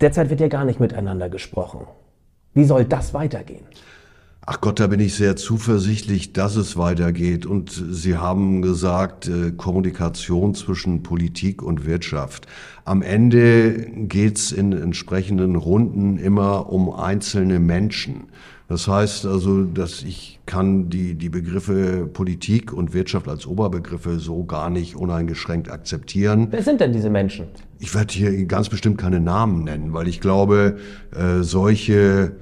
Derzeit 0.00 0.30
wird 0.30 0.40
ja 0.40 0.48
gar 0.48 0.64
nicht 0.64 0.78
miteinander 0.78 1.28
gesprochen. 1.28 1.86
Wie 2.54 2.64
soll 2.64 2.84
das 2.84 3.12
weitergehen? 3.12 3.64
Ach 4.52 4.60
Gott, 4.60 4.80
da 4.80 4.88
bin 4.88 4.98
ich 4.98 5.14
sehr 5.14 5.36
zuversichtlich, 5.36 6.32
dass 6.32 6.56
es 6.56 6.76
weitergeht. 6.76 7.46
Und 7.46 7.70
Sie 7.70 8.16
haben 8.16 8.62
gesagt, 8.62 9.28
äh, 9.28 9.52
Kommunikation 9.52 10.56
zwischen 10.56 11.04
Politik 11.04 11.62
und 11.62 11.86
Wirtschaft. 11.86 12.48
Am 12.84 13.00
Ende 13.00 13.86
geht's 14.08 14.50
in 14.50 14.72
entsprechenden 14.72 15.54
Runden 15.54 16.18
immer 16.18 16.68
um 16.68 16.92
einzelne 16.92 17.60
Menschen. 17.60 18.24
Das 18.66 18.88
heißt 18.88 19.24
also, 19.24 19.62
dass 19.62 20.02
ich 20.02 20.40
kann 20.46 20.90
die, 20.90 21.14
die 21.14 21.28
Begriffe 21.28 22.08
Politik 22.12 22.72
und 22.72 22.92
Wirtschaft 22.92 23.28
als 23.28 23.46
Oberbegriffe 23.46 24.18
so 24.18 24.42
gar 24.42 24.68
nicht 24.68 24.96
uneingeschränkt 24.96 25.70
akzeptieren. 25.70 26.48
Wer 26.50 26.64
sind 26.64 26.80
denn 26.80 26.92
diese 26.92 27.08
Menschen? 27.08 27.46
Ich 27.78 27.94
werde 27.94 28.12
hier 28.12 28.46
ganz 28.46 28.68
bestimmt 28.68 28.98
keine 28.98 29.20
Namen 29.20 29.62
nennen, 29.62 29.92
weil 29.92 30.08
ich 30.08 30.20
glaube, 30.20 30.78
äh, 31.14 31.44
solche 31.44 32.32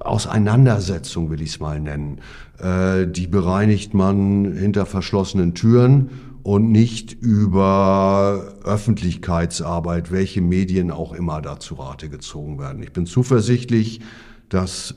Auseinandersetzung, 0.00 1.30
will 1.30 1.40
ich 1.40 1.50
es 1.50 1.60
mal 1.60 1.80
nennen, 1.80 2.20
äh, 2.58 3.06
die 3.06 3.26
bereinigt 3.26 3.94
man 3.94 4.52
hinter 4.52 4.86
verschlossenen 4.86 5.54
Türen 5.54 6.10
und 6.42 6.70
nicht 6.70 7.12
über 7.12 8.54
Öffentlichkeitsarbeit, 8.62 10.12
welche 10.12 10.40
Medien 10.40 10.90
auch 10.92 11.12
immer 11.12 11.42
da 11.42 11.58
zu 11.58 11.74
Rate 11.74 12.08
gezogen 12.08 12.58
werden. 12.60 12.82
Ich 12.82 12.92
bin 12.92 13.06
zuversichtlich, 13.06 14.00
dass 14.48 14.94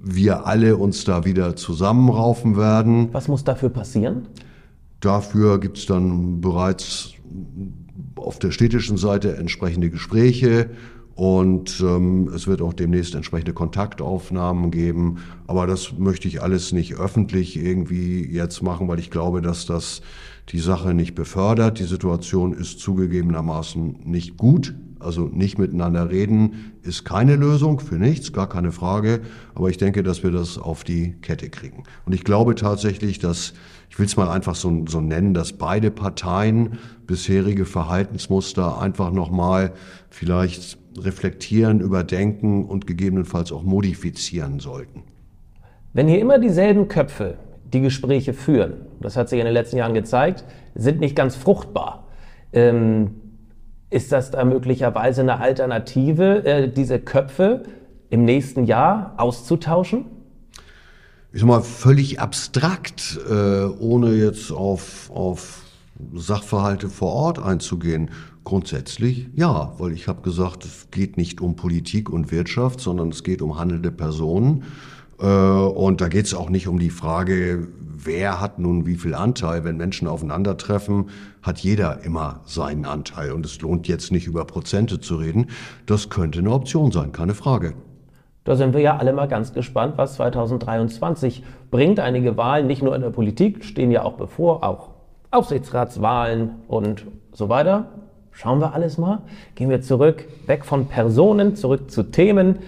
wir 0.00 0.46
alle 0.46 0.76
uns 0.76 1.04
da 1.04 1.24
wieder 1.24 1.54
zusammenraufen 1.54 2.56
werden. 2.56 3.08
Was 3.12 3.28
muss 3.28 3.44
dafür 3.44 3.68
passieren? 3.68 4.26
Dafür 5.00 5.60
gibt 5.60 5.78
es 5.78 5.86
dann 5.86 6.40
bereits 6.40 7.12
auf 8.16 8.38
der 8.38 8.50
städtischen 8.50 8.96
Seite 8.96 9.36
entsprechende 9.36 9.90
Gespräche 9.90 10.70
und 11.18 11.80
ähm, 11.80 12.28
es 12.32 12.46
wird 12.46 12.62
auch 12.62 12.72
demnächst 12.72 13.16
entsprechende 13.16 13.52
Kontaktaufnahmen 13.52 14.70
geben. 14.70 15.16
Aber 15.48 15.66
das 15.66 15.98
möchte 15.98 16.28
ich 16.28 16.42
alles 16.42 16.70
nicht 16.70 16.94
öffentlich 16.94 17.56
irgendwie 17.56 18.24
jetzt 18.24 18.62
machen, 18.62 18.86
weil 18.86 19.00
ich 19.00 19.10
glaube, 19.10 19.42
dass 19.42 19.66
das 19.66 20.00
die 20.50 20.60
Sache 20.60 20.94
nicht 20.94 21.16
befördert. 21.16 21.80
Die 21.80 21.86
Situation 21.86 22.52
ist 22.52 22.78
zugegebenermaßen 22.78 23.96
nicht 24.04 24.36
gut. 24.36 24.76
Also 25.00 25.22
nicht 25.22 25.58
miteinander 25.58 26.08
reden 26.08 26.74
ist 26.82 27.04
keine 27.04 27.34
Lösung 27.34 27.80
für 27.80 27.96
nichts, 27.96 28.32
gar 28.32 28.48
keine 28.48 28.70
Frage. 28.70 29.20
Aber 29.56 29.70
ich 29.70 29.76
denke, 29.76 30.04
dass 30.04 30.22
wir 30.22 30.30
das 30.30 30.56
auf 30.56 30.84
die 30.84 31.14
Kette 31.20 31.50
kriegen. 31.50 31.82
Und 32.06 32.14
ich 32.14 32.22
glaube 32.22 32.54
tatsächlich, 32.54 33.18
dass, 33.18 33.54
ich 33.90 33.98
will 33.98 34.06
es 34.06 34.16
mal 34.16 34.28
einfach 34.28 34.54
so, 34.54 34.84
so 34.86 35.00
nennen, 35.00 35.34
dass 35.34 35.52
beide 35.52 35.90
Parteien 35.90 36.78
bisherige 37.08 37.64
Verhaltensmuster 37.64 38.80
einfach 38.80 39.10
nochmal 39.10 39.72
vielleicht 40.10 40.77
reflektieren, 40.96 41.80
überdenken 41.80 42.64
und 42.64 42.86
gegebenenfalls 42.86 43.52
auch 43.52 43.62
modifizieren 43.62 44.60
sollten. 44.60 45.02
Wenn 45.92 46.08
hier 46.08 46.20
immer 46.20 46.38
dieselben 46.38 46.88
Köpfe 46.88 47.38
die 47.72 47.80
Gespräche 47.80 48.32
führen, 48.32 48.86
das 49.00 49.16
hat 49.16 49.28
sich 49.28 49.38
in 49.38 49.44
den 49.44 49.54
letzten 49.54 49.76
Jahren 49.76 49.94
gezeigt, 49.94 50.44
sind 50.74 51.00
nicht 51.00 51.16
ganz 51.16 51.36
fruchtbar. 51.36 52.06
Ähm, 52.52 53.10
ist 53.90 54.12
das 54.12 54.30
da 54.30 54.44
möglicherweise 54.44 55.22
eine 55.22 55.40
Alternative, 55.40 56.44
äh, 56.44 56.68
diese 56.70 56.98
Köpfe 56.98 57.62
im 58.10 58.24
nächsten 58.24 58.64
Jahr 58.64 59.14
auszutauschen? 59.16 60.06
Ich 61.32 61.40
sag 61.40 61.48
mal, 61.48 61.62
völlig 61.62 62.20
abstrakt, 62.20 63.18
äh, 63.28 63.64
ohne 63.64 64.14
jetzt 64.14 64.50
auf, 64.50 65.10
auf 65.10 65.62
Sachverhalte 66.14 66.88
vor 66.88 67.12
Ort 67.12 67.38
einzugehen. 67.38 68.10
Grundsätzlich 68.48 69.26
ja, 69.34 69.74
weil 69.76 69.92
ich 69.92 70.08
habe 70.08 70.22
gesagt, 70.22 70.64
es 70.64 70.90
geht 70.90 71.18
nicht 71.18 71.42
um 71.42 71.54
Politik 71.54 72.08
und 72.08 72.32
Wirtschaft, 72.32 72.80
sondern 72.80 73.10
es 73.10 73.22
geht 73.22 73.42
um 73.42 73.58
handelnde 73.58 73.92
Personen. 73.92 74.62
Äh, 75.20 75.26
und 75.26 76.00
da 76.00 76.08
geht 76.08 76.24
es 76.24 76.32
auch 76.32 76.48
nicht 76.48 76.66
um 76.66 76.78
die 76.78 76.88
Frage, 76.88 77.68
wer 77.78 78.40
hat 78.40 78.58
nun 78.58 78.86
wie 78.86 78.94
viel 78.94 79.14
Anteil. 79.14 79.64
Wenn 79.64 79.76
Menschen 79.76 80.08
aufeinandertreffen, 80.08 81.10
hat 81.42 81.58
jeder 81.58 82.02
immer 82.04 82.40
seinen 82.46 82.86
Anteil. 82.86 83.32
Und 83.32 83.44
es 83.44 83.60
lohnt 83.60 83.86
jetzt 83.86 84.12
nicht 84.12 84.26
über 84.26 84.46
Prozente 84.46 84.98
zu 84.98 85.16
reden. 85.16 85.48
Das 85.84 86.08
könnte 86.08 86.38
eine 86.38 86.50
Option 86.50 86.90
sein, 86.90 87.12
keine 87.12 87.34
Frage. 87.34 87.74
Da 88.44 88.56
sind 88.56 88.72
wir 88.72 88.80
ja 88.80 88.96
alle 88.96 89.12
mal 89.12 89.28
ganz 89.28 89.52
gespannt, 89.52 89.98
was 89.98 90.14
2023 90.14 91.44
bringt. 91.70 92.00
Einige 92.00 92.38
Wahlen, 92.38 92.66
nicht 92.66 92.80
nur 92.80 92.96
in 92.96 93.02
der 93.02 93.10
Politik, 93.10 93.62
stehen 93.62 93.90
ja 93.90 94.04
auch 94.04 94.14
bevor, 94.14 94.64
auch 94.64 94.88
Aufsichtsratswahlen 95.32 96.52
und 96.66 97.04
so 97.34 97.50
weiter. 97.50 98.07
Schauen 98.38 98.60
wir 98.60 98.72
alles 98.72 98.98
mal. 98.98 99.22
Gehen 99.56 99.68
wir 99.68 99.82
zurück, 99.82 100.24
weg 100.46 100.64
von 100.64 100.86
Personen, 100.86 101.56
zurück 101.56 101.90
zu 101.90 102.04
Themen. 102.04 102.60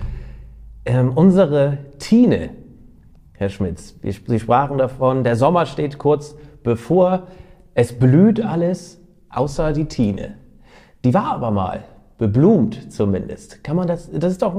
Ähm, 0.84 1.12
unsere 1.14 1.78
Tine, 2.00 2.50
Herr 3.34 3.50
Schmitz, 3.50 3.94
Sie 4.02 4.40
sprachen 4.40 4.78
davon, 4.78 5.22
der 5.22 5.36
Sommer 5.36 5.66
steht 5.66 5.96
kurz 5.98 6.34
bevor. 6.64 7.28
Es 7.74 7.96
blüht 7.96 8.44
alles, 8.44 9.00
außer 9.28 9.72
die 9.72 9.84
Tine. 9.84 10.38
Die 11.04 11.14
war 11.14 11.34
aber 11.34 11.52
mal 11.52 11.84
beblumt 12.18 12.92
zumindest. 12.92 13.62
Kann 13.62 13.76
man 13.76 13.86
das, 13.86 14.10
das 14.12 14.32
ist 14.32 14.42
doch, 14.42 14.52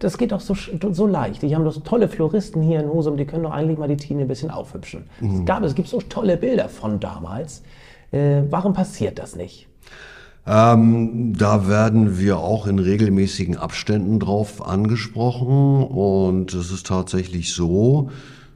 das 0.00 0.18
geht 0.18 0.32
doch 0.32 0.40
so, 0.40 0.56
so 0.90 1.06
leicht. 1.06 1.42
Die 1.42 1.54
haben 1.54 1.64
doch 1.64 1.72
so 1.72 1.80
tolle 1.80 2.08
Floristen 2.08 2.62
hier 2.62 2.80
in 2.80 2.92
Husum, 2.92 3.16
die 3.16 3.26
können 3.26 3.44
doch 3.44 3.52
eigentlich 3.52 3.78
mal 3.78 3.86
die 3.86 3.96
Tine 3.96 4.22
ein 4.22 4.28
bisschen 4.28 4.50
aufhübschen. 4.50 5.04
Mhm. 5.20 5.36
Es, 5.36 5.44
gab, 5.46 5.62
es 5.62 5.76
gibt 5.76 5.86
so 5.86 6.00
tolle 6.00 6.36
Bilder 6.36 6.68
von 6.68 6.98
damals. 6.98 7.62
Äh, 8.10 8.42
warum 8.50 8.72
passiert 8.72 9.20
das 9.20 9.36
nicht? 9.36 9.67
Ähm, 10.50 11.34
da 11.36 11.68
werden 11.68 12.18
wir 12.18 12.38
auch 12.38 12.66
in 12.66 12.78
regelmäßigen 12.78 13.58
Abständen 13.58 14.18
drauf 14.18 14.66
angesprochen. 14.66 15.82
Und 15.82 16.54
es 16.54 16.72
ist 16.72 16.86
tatsächlich 16.86 17.52
so, 17.52 18.10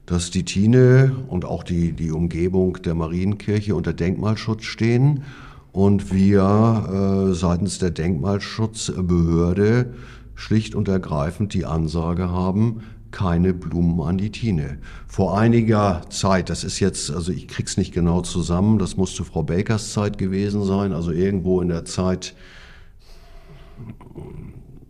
dass 0.06 0.30
die 0.30 0.44
Tine 0.44 1.14
und 1.28 1.44
auch 1.44 1.62
die, 1.62 1.92
die 1.92 2.10
Umgebung 2.10 2.78
der 2.82 2.94
Marienkirche 2.94 3.74
unter 3.74 3.92
Denkmalschutz 3.92 4.64
stehen. 4.64 5.24
Und 5.70 6.14
wir 6.14 7.28
äh, 7.30 7.34
seitens 7.34 7.78
der 7.78 7.90
Denkmalschutzbehörde 7.90 9.92
schlicht 10.34 10.74
und 10.74 10.88
ergreifend 10.88 11.52
die 11.52 11.66
Ansage 11.66 12.30
haben, 12.30 12.80
keine 13.12 13.54
Blumen 13.54 14.00
an 14.00 14.18
die 14.18 14.30
Tine. 14.30 14.78
Vor 15.06 15.38
einiger 15.38 16.02
Zeit, 16.08 16.50
das 16.50 16.64
ist 16.64 16.80
jetzt, 16.80 17.10
also 17.10 17.30
ich 17.30 17.46
krieg's 17.46 17.76
nicht 17.76 17.92
genau 17.92 18.22
zusammen, 18.22 18.78
das 18.78 18.96
muss 18.96 19.14
zu 19.14 19.24
Frau 19.24 19.42
Bakers 19.42 19.92
Zeit 19.92 20.18
gewesen 20.18 20.64
sein, 20.64 20.92
also 20.92 21.12
irgendwo 21.12 21.60
in 21.60 21.68
der 21.68 21.84
Zeit 21.84 22.34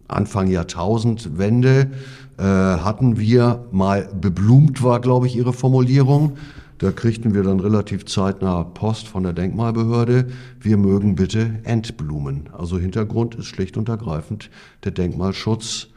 Anfang 0.09 0.49
Jahrtausendwende 0.49 1.91
äh, 2.39 2.43
hatten 2.43 3.19
wir 3.19 3.67
mal 3.73 4.09
beblumt 4.21 4.83
war, 4.83 5.01
glaube 5.01 5.27
ich, 5.27 5.37
ihre 5.37 5.53
Formulierung. 5.53 6.37
Da 6.79 6.91
kriegten 6.91 7.33
wir 7.33 7.45
dann 7.45 7.61
relativ 7.61 8.07
zeitnah 8.07 8.65
Post 8.65 9.07
von 9.07 9.23
der 9.23 9.33
Denkmalbehörde. 9.33 10.27
Wir 10.61 10.77
mögen 10.77 11.15
bitte 11.15 11.61
entblumen. 11.63 12.49
Also 12.53 12.79
Hintergrund 12.79 13.37
ist 13.37 13.47
schlicht 13.47 13.77
und 13.77 13.89
ergreifend 13.89 14.51
der 14.83 14.91
Denkmalschutz 14.91 15.89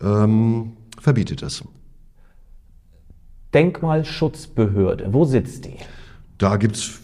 ähm, 0.00 0.74
verbietet 1.00 1.42
es. 1.42 1.64
Denkmalschutzbehörde, 3.54 5.12
wo 5.12 5.24
sitzt 5.24 5.64
die? 5.64 5.76
Da 6.36 6.56
gibt 6.56 6.76
es 6.76 6.98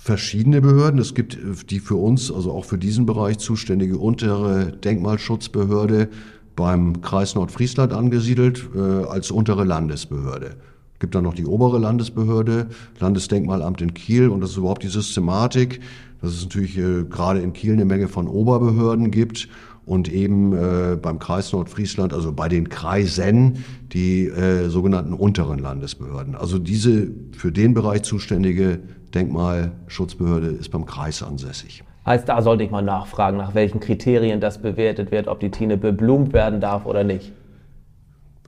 verschiedene 0.00 0.60
Behörden. 0.60 1.00
Es 1.00 1.14
gibt 1.14 1.38
die 1.70 1.80
für 1.80 1.96
uns, 1.96 2.30
also 2.30 2.52
auch 2.52 2.64
für 2.64 2.78
diesen 2.78 3.06
Bereich 3.06 3.38
zuständige 3.38 3.98
untere 3.98 4.72
Denkmalschutzbehörde 4.72 6.08
beim 6.56 7.00
Kreis 7.00 7.34
Nordfriesland 7.34 7.92
angesiedelt 7.92 8.68
äh, 8.74 8.78
als 8.78 9.30
untere 9.30 9.64
Landesbehörde. 9.64 10.56
Es 10.94 11.00
gibt 11.00 11.14
dann 11.14 11.24
noch 11.24 11.34
die 11.34 11.46
obere 11.46 11.78
Landesbehörde, 11.78 12.68
Landesdenkmalamt 12.98 13.82
in 13.82 13.94
Kiel 13.94 14.28
und 14.28 14.40
das 14.40 14.50
ist 14.50 14.56
überhaupt 14.56 14.84
die 14.84 14.88
Systematik, 14.88 15.80
dass 16.22 16.32
es 16.32 16.44
natürlich 16.44 16.78
äh, 16.78 17.04
gerade 17.04 17.40
in 17.40 17.52
Kiel 17.52 17.72
eine 17.72 17.84
Menge 17.84 18.08
von 18.08 18.28
Oberbehörden 18.28 19.10
gibt 19.10 19.48
und 19.86 20.12
eben 20.12 20.52
äh, 20.52 20.96
beim 20.96 21.18
Kreis 21.18 21.52
Nordfriesland, 21.52 22.12
also 22.12 22.32
bei 22.32 22.48
den 22.48 22.68
Kreisen, 22.68 23.64
die 23.92 24.26
äh, 24.26 24.68
sogenannten 24.68 25.12
unteren 25.12 25.58
Landesbehörden. 25.58 26.34
Also 26.34 26.58
diese 26.58 27.08
für 27.32 27.52
den 27.52 27.74
Bereich 27.74 28.02
zuständige 28.02 28.80
Denkmalschutzbehörde 29.14 30.48
ist 30.48 30.70
beim 30.70 30.86
Kreis 30.86 31.22
ansässig. 31.22 31.84
Heißt, 32.06 32.28
da 32.28 32.42
sollte 32.42 32.64
ich 32.64 32.70
mal 32.70 32.82
nachfragen, 32.82 33.38
nach 33.38 33.54
welchen 33.54 33.80
Kriterien 33.80 34.40
das 34.40 34.60
bewertet 34.60 35.10
wird, 35.10 35.28
ob 35.28 35.40
die 35.40 35.50
Tine 35.50 35.76
beblumt 35.76 36.32
werden 36.32 36.60
darf 36.60 36.84
oder 36.84 37.04
nicht. 37.04 37.32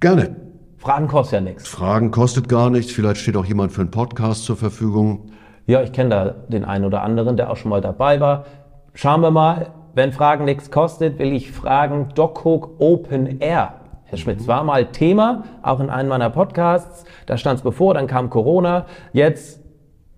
Gerne. 0.01 0.37
Fragen 0.77 1.09
kostet 1.09 1.33
ja 1.35 1.41
nichts. 1.41 1.67
Fragen 1.67 2.11
kostet 2.11 2.49
gar 2.49 2.69
nichts. 2.69 2.93
Vielleicht 2.93 3.21
steht 3.21 3.37
auch 3.37 3.47
jemand 3.47 3.73
für 3.73 3.81
einen 3.81 3.91
Podcast 3.91 4.45
zur 4.45 4.57
Verfügung. 4.57 5.31
Ja, 5.67 5.83
ich 5.83 5.93
kenne 5.93 6.11
da 6.11 6.25
den 6.49 6.65
einen 6.65 6.85
oder 6.85 7.03
anderen, 7.03 7.37
der 7.37 7.51
auch 7.51 7.57
schon 7.57 7.71
mal 7.71 7.81
dabei 7.81 8.21
war. 8.21 8.45
Schauen 8.93 9.21
wir 9.23 9.31
mal, 9.31 9.71
wenn 9.97 10.13
Fragen 10.13 10.45
nichts 10.45 10.71
kostet, 10.71 11.19
will 11.19 11.33
ich 11.33 11.51
fragen, 11.51 12.11
DocHook 12.15 12.79
Open 12.81 13.41
Air. 13.41 13.73
Herr 14.05 14.19
Schmitz, 14.19 14.47
war 14.47 14.63
mal 14.63 14.85
Thema, 14.93 15.45
auch 15.63 15.81
in 15.81 15.89
einem 15.89 16.11
meiner 16.11 16.29
Podcasts. 16.29 17.07
Da 17.25 17.39
stand 17.39 17.61
es 17.61 17.65
bevor, 17.65 17.95
dann 17.95 18.07
kam 18.07 18.29
Corona. 18.29 18.85
Jetzt 19.15 19.59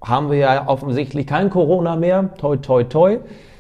haben 0.05 0.33
wir 0.33 0.39
ja 0.39 0.67
offensichtlich 0.67 1.29
kein 1.29 1.49
Corona 1.49 1.95
mehr. 1.95 2.31
Toi, 2.39 2.57
toi, 2.57 2.83
toi. 2.83 3.19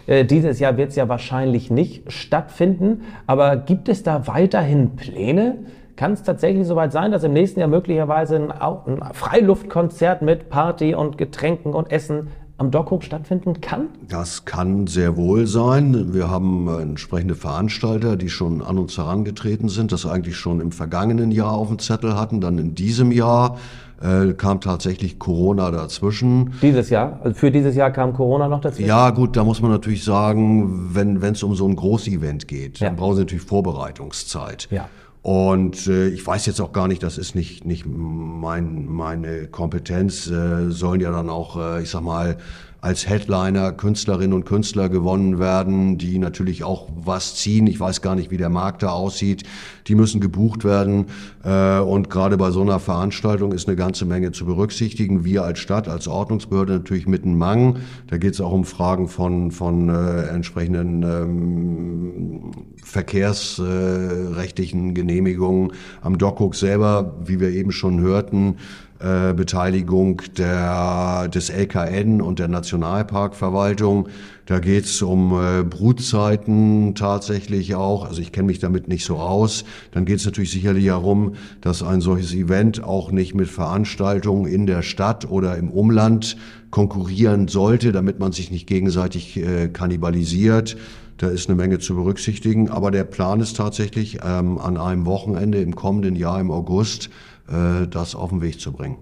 Äh, 0.08 0.24
dieses 0.24 0.58
Jahr 0.58 0.76
wird 0.76 0.90
es 0.90 0.96
ja 0.96 1.08
wahrscheinlich 1.08 1.70
nicht 1.70 2.10
stattfinden. 2.10 3.04
Aber 3.28 3.56
gibt 3.56 3.88
es 3.88 4.02
da 4.02 4.26
weiterhin 4.26 4.96
Pläne? 4.96 5.58
Kann 5.94 6.14
es 6.14 6.24
tatsächlich 6.24 6.66
soweit 6.66 6.90
sein, 6.90 7.12
dass 7.12 7.22
im 7.22 7.32
nächsten 7.32 7.60
Jahr 7.60 7.68
möglicherweise 7.68 8.36
ein, 8.36 8.50
ein 8.50 9.14
Freiluftkonzert 9.14 10.22
mit 10.22 10.50
Party 10.50 10.96
und 10.96 11.16
Getränken 11.16 11.74
und 11.74 11.92
Essen 11.92 12.28
am 12.58 12.72
Dockhook 12.72 13.04
stattfinden 13.04 13.60
kann? 13.60 13.88
Das 14.08 14.44
kann 14.44 14.88
sehr 14.88 15.16
wohl 15.16 15.46
sein. 15.46 16.12
Wir 16.12 16.28
haben 16.28 16.68
entsprechende 16.68 17.36
Veranstalter, 17.36 18.16
die 18.16 18.28
schon 18.28 18.62
an 18.62 18.78
uns 18.78 18.98
herangetreten 18.98 19.68
sind, 19.68 19.92
das 19.92 20.04
eigentlich 20.04 20.36
schon 20.36 20.60
im 20.60 20.72
vergangenen 20.72 21.30
Jahr 21.30 21.52
auf 21.52 21.68
dem 21.68 21.78
Zettel 21.78 22.16
hatten, 22.16 22.40
dann 22.40 22.58
in 22.58 22.74
diesem 22.74 23.12
Jahr 23.12 23.58
äh, 24.02 24.32
kam 24.32 24.60
tatsächlich 24.60 25.20
Corona 25.20 25.70
dazwischen. 25.70 26.52
Dieses 26.60 26.90
Jahr? 26.90 27.20
Also 27.22 27.38
für 27.38 27.50
dieses 27.52 27.76
Jahr 27.76 27.92
kam 27.92 28.12
Corona 28.12 28.48
noch 28.48 28.60
dazwischen? 28.60 28.88
Ja, 28.88 29.10
gut, 29.10 29.36
da 29.36 29.44
muss 29.44 29.62
man 29.62 29.70
natürlich 29.70 30.02
sagen, 30.02 30.94
wenn 30.94 31.22
es 31.22 31.42
um 31.44 31.54
so 31.54 31.66
ein 31.66 31.76
Großevent 31.76 32.48
geht, 32.48 32.80
ja. 32.80 32.88
dann 32.88 32.96
brauchen 32.96 33.16
Sie 33.16 33.22
natürlich 33.22 33.44
Vorbereitungszeit. 33.44 34.68
Ja. 34.70 34.88
Und 35.22 35.86
äh, 35.86 36.08
ich 36.08 36.26
weiß 36.26 36.46
jetzt 36.46 36.60
auch 36.60 36.72
gar 36.72 36.88
nicht, 36.88 37.02
das 37.02 37.18
ist 37.18 37.34
nicht, 37.34 37.64
nicht 37.64 37.84
mein, 37.86 38.86
meine 38.86 39.48
Kompetenz, 39.48 40.28
äh, 40.28 40.70
sollen 40.70 41.00
ja 41.00 41.10
dann 41.10 41.28
auch, 41.28 41.56
äh, 41.56 41.82
ich 41.82 41.90
sag 41.90 42.02
mal, 42.02 42.38
als 42.80 43.08
Headliner 43.08 43.72
Künstlerinnen 43.72 44.32
und 44.32 44.44
Künstler 44.44 44.88
gewonnen 44.88 45.40
werden, 45.40 45.98
die 45.98 46.16
natürlich 46.18 46.62
auch 46.62 46.86
was 46.94 47.34
ziehen. 47.34 47.66
Ich 47.66 47.80
weiß 47.80 48.02
gar 48.02 48.14
nicht, 48.14 48.30
wie 48.30 48.36
der 48.36 48.50
Markt 48.50 48.84
da 48.84 48.90
aussieht. 48.90 49.42
Die 49.88 49.96
müssen 49.96 50.20
gebucht 50.20 50.64
werden. 50.64 51.06
Äh, 51.42 51.80
und 51.80 52.08
gerade 52.08 52.36
bei 52.36 52.52
so 52.52 52.60
einer 52.60 52.78
Veranstaltung 52.78 53.50
ist 53.52 53.66
eine 53.66 53.76
ganze 53.76 54.04
Menge 54.04 54.30
zu 54.30 54.46
berücksichtigen. 54.46 55.24
Wir 55.24 55.42
als 55.42 55.58
Stadt, 55.58 55.88
als 55.88 56.06
Ordnungsbehörde 56.06 56.74
natürlich 56.74 57.08
mit 57.08 57.24
einem 57.24 57.36
Mang. 57.36 57.78
Da 58.06 58.16
geht 58.16 58.34
es 58.34 58.40
auch 58.40 58.52
um 58.52 58.64
Fragen 58.64 59.08
von, 59.08 59.50
von 59.50 59.88
äh, 59.88 60.28
entsprechenden 60.28 61.02
ähm, 61.02 62.52
verkehrsrechtlichen 62.84 64.94
Genehmigungen. 64.94 65.72
Am 66.00 66.16
Dockhook 66.16 66.54
selber, 66.54 67.16
wie 67.24 67.40
wir 67.40 67.50
eben 67.50 67.72
schon 67.72 67.98
hörten, 68.00 68.54
äh, 69.00 69.32
Beteiligung 69.32 70.22
der, 70.36 71.28
des 71.28 71.50
LKN 71.50 72.20
und 72.20 72.38
der 72.38 72.48
Nationalparkverwaltung. 72.48 74.08
Da 74.46 74.58
geht 74.58 74.86
es 74.86 75.02
um 75.02 75.32
äh, 75.32 75.62
Brutzeiten 75.62 76.94
tatsächlich 76.94 77.74
auch. 77.74 78.06
Also 78.06 78.20
ich 78.20 78.32
kenne 78.32 78.46
mich 78.46 78.58
damit 78.58 78.88
nicht 78.88 79.04
so 79.04 79.18
aus. 79.18 79.64
Dann 79.92 80.04
geht 80.04 80.16
es 80.16 80.24
natürlich 80.24 80.50
sicherlich 80.50 80.86
darum, 80.86 81.34
dass 81.60 81.82
ein 81.82 82.00
solches 82.00 82.34
Event 82.34 82.82
auch 82.82 83.12
nicht 83.12 83.34
mit 83.34 83.48
Veranstaltungen 83.48 84.46
in 84.46 84.66
der 84.66 84.82
Stadt 84.82 85.30
oder 85.30 85.56
im 85.56 85.70
Umland 85.70 86.36
konkurrieren 86.70 87.46
sollte, 87.46 87.92
damit 87.92 88.18
man 88.18 88.32
sich 88.32 88.50
nicht 88.50 88.66
gegenseitig 88.66 89.36
äh, 89.36 89.68
kannibalisiert. 89.68 90.76
Da 91.18 91.28
ist 91.28 91.48
eine 91.48 91.56
Menge 91.56 91.80
zu 91.80 91.96
berücksichtigen. 91.96 92.70
Aber 92.70 92.90
der 92.90 93.04
Plan 93.04 93.40
ist 93.40 93.56
tatsächlich, 93.56 94.20
ähm, 94.24 94.58
an 94.58 94.76
einem 94.76 95.04
Wochenende 95.04 95.60
im 95.60 95.74
kommenden 95.74 96.16
Jahr 96.16 96.40
im 96.40 96.50
August 96.50 97.10
äh, 97.48 97.86
das 97.88 98.14
auf 98.14 98.30
den 98.30 98.40
Weg 98.40 98.60
zu 98.60 98.72
bringen. 98.72 98.96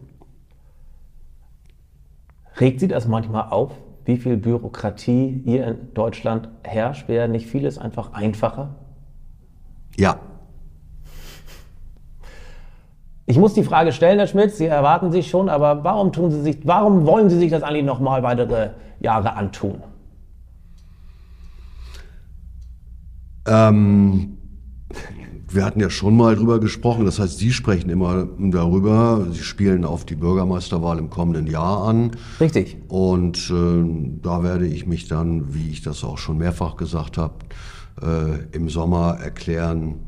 Regt 2.59 2.81
Sie 2.81 2.89
das 2.89 3.07
manchmal 3.07 3.49
auf, 3.51 3.73
wie 4.07 4.17
viel 4.17 4.39
Bürokratie 4.39 5.43
hier 5.45 5.67
in 5.67 5.93
Deutschland 5.93 6.49
herrscht? 6.63 7.07
Wäre 7.07 7.29
nicht 7.29 7.47
vieles 7.47 7.77
einfach 7.77 8.15
einfacher? 8.15 8.75
Ja. 9.97 10.19
Ich 13.27 13.37
muss 13.37 13.53
die 13.53 13.65
Frage 13.65 13.93
stellen, 13.93 14.19
Herr 14.19 14.29
Schmidt, 14.29 14.53
Sie 14.53 14.67
erwarten 14.67 15.11
sich 15.13 15.29
schon, 15.29 15.51
aber 15.51 15.85
warum 15.85 16.13
tun 16.13 16.31
Sie 16.31 16.41
sich, 16.41 16.61
warum 16.65 17.05
wollen 17.05 17.29
Sie 17.29 17.39
sich 17.39 17.51
das 17.51 17.63
eigentlich 17.63 17.85
nochmal 17.85 18.23
weitere 18.23 18.71
Jahre 19.01 19.35
antun? 19.35 19.83
Ähm, 23.47 24.37
wir 25.49 25.65
hatten 25.65 25.81
ja 25.81 25.91
schon 25.91 26.17
mal 26.17 26.37
drüber 26.37 26.61
gesprochen, 26.61 27.05
das 27.05 27.19
heißt, 27.19 27.39
Sie 27.39 27.53
sprechen 27.53 27.89
immer 27.89 28.27
darüber. 28.39 29.27
Sie 29.31 29.43
spielen 29.43 29.85
auf 29.85 30.05
die 30.05 30.17
Bürgermeisterwahl 30.17 30.99
im 30.99 31.09
kommenden 31.09 31.47
Jahr 31.47 31.85
an. 31.85 32.13
Richtig. 32.41 32.77
Und 32.89 33.51
äh, 33.51 34.19
da 34.23 34.43
werde 34.43 34.67
ich 34.67 34.87
mich 34.87 35.09
dann, 35.09 35.55
wie 35.55 35.71
ich 35.71 35.83
das 35.83 36.03
auch 36.05 36.19
schon 36.19 36.39
mehrfach 36.39 36.77
gesagt 36.77 37.17
habe, 37.17 37.35
äh, 38.03 38.57
im 38.57 38.69
Sommer 38.69 39.19
erklären, 39.23 40.01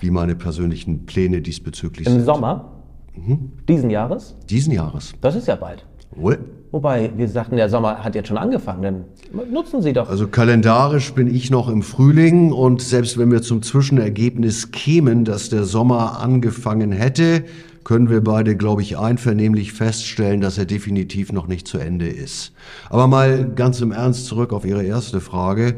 wie 0.00 0.10
meine 0.10 0.34
persönlichen 0.34 1.06
Pläne 1.06 1.40
diesbezüglich 1.40 2.06
Im 2.06 2.12
sind. 2.12 2.20
Im 2.20 2.26
Sommer? 2.26 2.82
Mhm. 3.14 3.52
Diesen 3.68 3.90
Jahres? 3.90 4.36
Diesen 4.48 4.72
Jahres. 4.72 5.14
Das 5.20 5.34
ist 5.34 5.48
ja 5.48 5.56
bald. 5.56 5.86
Wohl. 6.10 6.38
Wobei, 6.70 7.10
wir 7.16 7.28
sagten, 7.28 7.56
der 7.56 7.70
Sommer 7.70 8.04
hat 8.04 8.14
jetzt 8.14 8.28
schon 8.28 8.36
angefangen, 8.36 8.82
dann 8.82 9.04
nutzen 9.50 9.80
Sie 9.80 9.94
doch. 9.94 10.10
Also 10.10 10.28
kalendarisch 10.28 11.14
bin 11.14 11.34
ich 11.34 11.50
noch 11.50 11.68
im 11.68 11.82
Frühling 11.82 12.52
und 12.52 12.82
selbst 12.82 13.16
wenn 13.16 13.30
wir 13.30 13.40
zum 13.40 13.62
Zwischenergebnis 13.62 14.70
kämen, 14.70 15.24
dass 15.24 15.48
der 15.48 15.64
Sommer 15.64 16.20
angefangen 16.20 16.92
hätte, 16.92 17.44
können 17.84 18.10
wir 18.10 18.22
beide, 18.22 18.54
glaube 18.54 18.82
ich, 18.82 18.98
einvernehmlich 18.98 19.72
feststellen, 19.72 20.42
dass 20.42 20.58
er 20.58 20.66
definitiv 20.66 21.32
noch 21.32 21.46
nicht 21.46 21.66
zu 21.66 21.78
Ende 21.78 22.06
ist. 22.06 22.52
Aber 22.90 23.06
mal 23.06 23.50
ganz 23.54 23.80
im 23.80 23.92
Ernst 23.92 24.26
zurück 24.26 24.52
auf 24.52 24.66
Ihre 24.66 24.84
erste 24.84 25.22
Frage. 25.22 25.76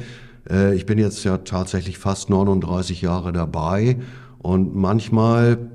Äh, 0.51 0.75
ich 0.75 0.87
bin 0.87 0.99
jetzt 0.99 1.23
ja 1.23 1.39
tatsächlich 1.39 1.99
fast 1.99 2.29
39 2.29 3.01
Jahre 3.01 3.33
dabei 3.33 3.99
und 4.39 4.75
manchmal 4.75 5.71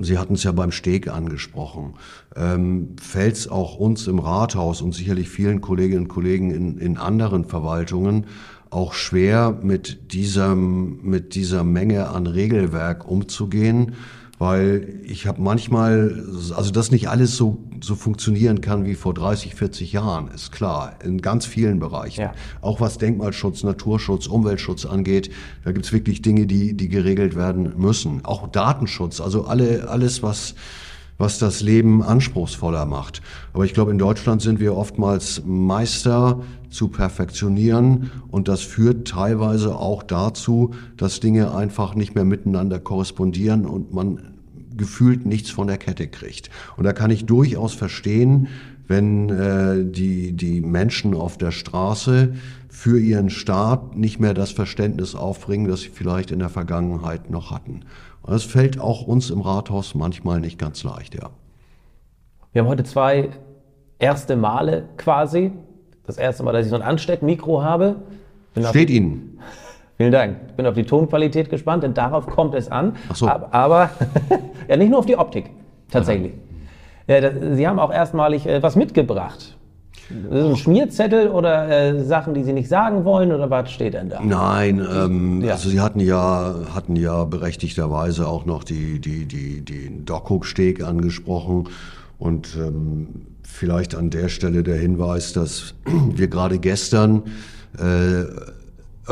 Sie 0.00 0.18
hatten 0.18 0.34
es 0.34 0.44
ja 0.44 0.52
beim 0.52 0.72
Steg 0.72 1.08
angesprochen. 1.08 1.94
Ähm, 2.34 2.96
Fällt 3.00 3.36
es 3.36 3.48
auch 3.48 3.76
uns 3.76 4.06
im 4.06 4.18
Rathaus 4.18 4.80
und 4.82 4.94
sicherlich 4.94 5.28
vielen 5.28 5.60
Kolleginnen 5.60 6.04
und 6.04 6.08
Kollegen 6.08 6.50
in, 6.50 6.78
in 6.78 6.96
anderen 6.96 7.44
Verwaltungen 7.44 8.26
auch 8.70 8.94
schwer, 8.94 9.58
mit 9.62 10.12
dieser, 10.14 10.54
mit 10.54 11.34
dieser 11.34 11.62
Menge 11.62 12.08
an 12.08 12.26
Regelwerk 12.26 13.06
umzugehen? 13.06 13.94
weil 14.42 14.98
ich 15.04 15.28
habe 15.28 15.40
manchmal, 15.40 16.24
also 16.56 16.72
dass 16.72 16.90
nicht 16.90 17.08
alles 17.08 17.36
so, 17.36 17.62
so 17.82 17.94
funktionieren 17.94 18.60
kann 18.60 18.84
wie 18.84 18.94
vor 18.94 19.14
30, 19.14 19.54
40 19.54 19.92
Jahren, 19.92 20.28
ist 20.28 20.52
klar, 20.52 20.94
in 21.04 21.20
ganz 21.20 21.46
vielen 21.46 21.78
Bereichen. 21.80 22.22
Ja. 22.22 22.32
Auch 22.60 22.80
was 22.80 22.98
Denkmalschutz, 22.98 23.62
Naturschutz, 23.62 24.26
Umweltschutz 24.26 24.86
angeht, 24.86 25.30
da 25.64 25.72
gibt's 25.72 25.92
wirklich 25.92 26.22
Dinge, 26.22 26.46
die, 26.46 26.74
die 26.74 26.88
geregelt 26.88 27.36
werden 27.36 27.74
müssen. 27.76 28.24
Auch 28.24 28.48
Datenschutz, 28.48 29.20
also 29.20 29.44
alle, 29.44 29.88
alles, 29.88 30.22
was 30.22 30.54
was 31.18 31.38
das 31.38 31.60
Leben 31.60 32.02
anspruchsvoller 32.02 32.84
macht. 32.84 33.22
Aber 33.52 33.64
ich 33.64 33.74
glaube, 33.74 33.92
in 33.92 33.98
Deutschland 33.98 34.42
sind 34.42 34.58
wir 34.58 34.76
oftmals 34.76 35.42
Meister 35.46 36.40
zu 36.68 36.88
perfektionieren 36.88 38.10
und 38.28 38.48
das 38.48 38.62
führt 38.62 39.06
teilweise 39.06 39.76
auch 39.76 40.02
dazu, 40.02 40.74
dass 40.96 41.20
Dinge 41.20 41.54
einfach 41.54 41.94
nicht 41.94 42.16
mehr 42.16 42.24
miteinander 42.24 42.80
korrespondieren 42.80 43.66
und 43.66 43.92
man 43.92 44.31
gefühlt 44.76 45.26
nichts 45.26 45.50
von 45.50 45.66
der 45.66 45.78
Kette 45.78 46.08
kriegt. 46.08 46.50
Und 46.76 46.84
da 46.84 46.92
kann 46.92 47.10
ich 47.10 47.26
durchaus 47.26 47.74
verstehen, 47.74 48.48
wenn 48.88 49.30
äh, 49.30 49.84
die, 49.84 50.32
die 50.32 50.60
Menschen 50.60 51.14
auf 51.14 51.38
der 51.38 51.50
Straße 51.50 52.34
für 52.68 52.98
ihren 52.98 53.30
Staat 53.30 53.96
nicht 53.96 54.18
mehr 54.18 54.34
das 54.34 54.50
Verständnis 54.50 55.14
aufbringen, 55.14 55.68
das 55.68 55.82
sie 55.82 55.88
vielleicht 55.88 56.30
in 56.30 56.40
der 56.40 56.48
Vergangenheit 56.48 57.30
noch 57.30 57.50
hatten. 57.50 57.80
Und 58.22 58.32
das 58.32 58.44
fällt 58.44 58.80
auch 58.80 59.02
uns 59.06 59.30
im 59.30 59.40
Rathaus 59.40 59.94
manchmal 59.94 60.40
nicht 60.40 60.58
ganz 60.58 60.84
leicht, 60.84 61.14
ja. 61.14 61.30
Wir 62.52 62.62
haben 62.62 62.68
heute 62.68 62.84
zwei 62.84 63.30
erste 63.98 64.36
Male 64.36 64.88
quasi. 64.98 65.52
Das 66.04 66.18
erste 66.18 66.42
Mal, 66.42 66.52
dass 66.52 66.66
ich 66.66 66.70
so 66.70 66.76
ein 66.76 66.82
Ansteckmikro 66.82 67.62
habe. 67.62 68.02
Bin 68.54 68.64
Steht 68.64 68.90
Ihnen. 68.90 69.38
Vielen 70.02 70.10
Dank. 70.10 70.36
Ich 70.48 70.54
bin 70.54 70.66
auf 70.66 70.74
die 70.74 70.82
Tonqualität 70.82 71.48
gespannt, 71.48 71.84
denn 71.84 71.94
darauf 71.94 72.26
kommt 72.26 72.56
es 72.56 72.68
an. 72.72 72.96
Ach 73.08 73.14
so. 73.14 73.28
Aber, 73.28 73.54
aber 73.54 73.90
ja, 74.68 74.76
nicht 74.76 74.90
nur 74.90 74.98
auf 74.98 75.06
die 75.06 75.16
Optik, 75.16 75.50
tatsächlich. 75.92 76.32
Ja, 77.06 77.20
das, 77.20 77.34
Sie 77.52 77.68
haben 77.68 77.78
auch 77.78 77.92
erstmalig 77.92 78.44
äh, 78.44 78.60
was 78.60 78.74
mitgebracht. 78.74 79.56
Ein 80.10 80.56
Schmierzettel 80.56 81.28
oder 81.28 81.68
äh, 81.68 82.02
Sachen, 82.02 82.34
die 82.34 82.42
Sie 82.42 82.52
nicht 82.52 82.68
sagen 82.68 83.04
wollen 83.04 83.30
oder 83.30 83.48
was 83.48 83.70
steht 83.70 83.94
denn 83.94 84.08
da? 84.08 84.20
Nein, 84.20 84.84
ähm, 84.92 85.40
ja. 85.40 85.52
also 85.52 85.68
Sie 85.68 85.78
hatten 85.78 86.00
ja, 86.00 86.52
hatten 86.74 86.96
ja 86.96 87.22
berechtigterweise 87.22 88.26
auch 88.26 88.44
noch 88.44 88.64
die, 88.64 88.98
die, 88.98 89.26
die, 89.26 89.60
die 89.60 90.04
Dockhook-Steg 90.04 90.82
angesprochen 90.82 91.68
und 92.18 92.56
ähm, 92.56 93.26
vielleicht 93.44 93.94
an 93.94 94.10
der 94.10 94.28
Stelle 94.28 94.64
der 94.64 94.78
Hinweis, 94.78 95.32
dass 95.32 95.74
wir 96.12 96.26
gerade 96.26 96.58
gestern 96.58 97.22
äh, 97.78 98.24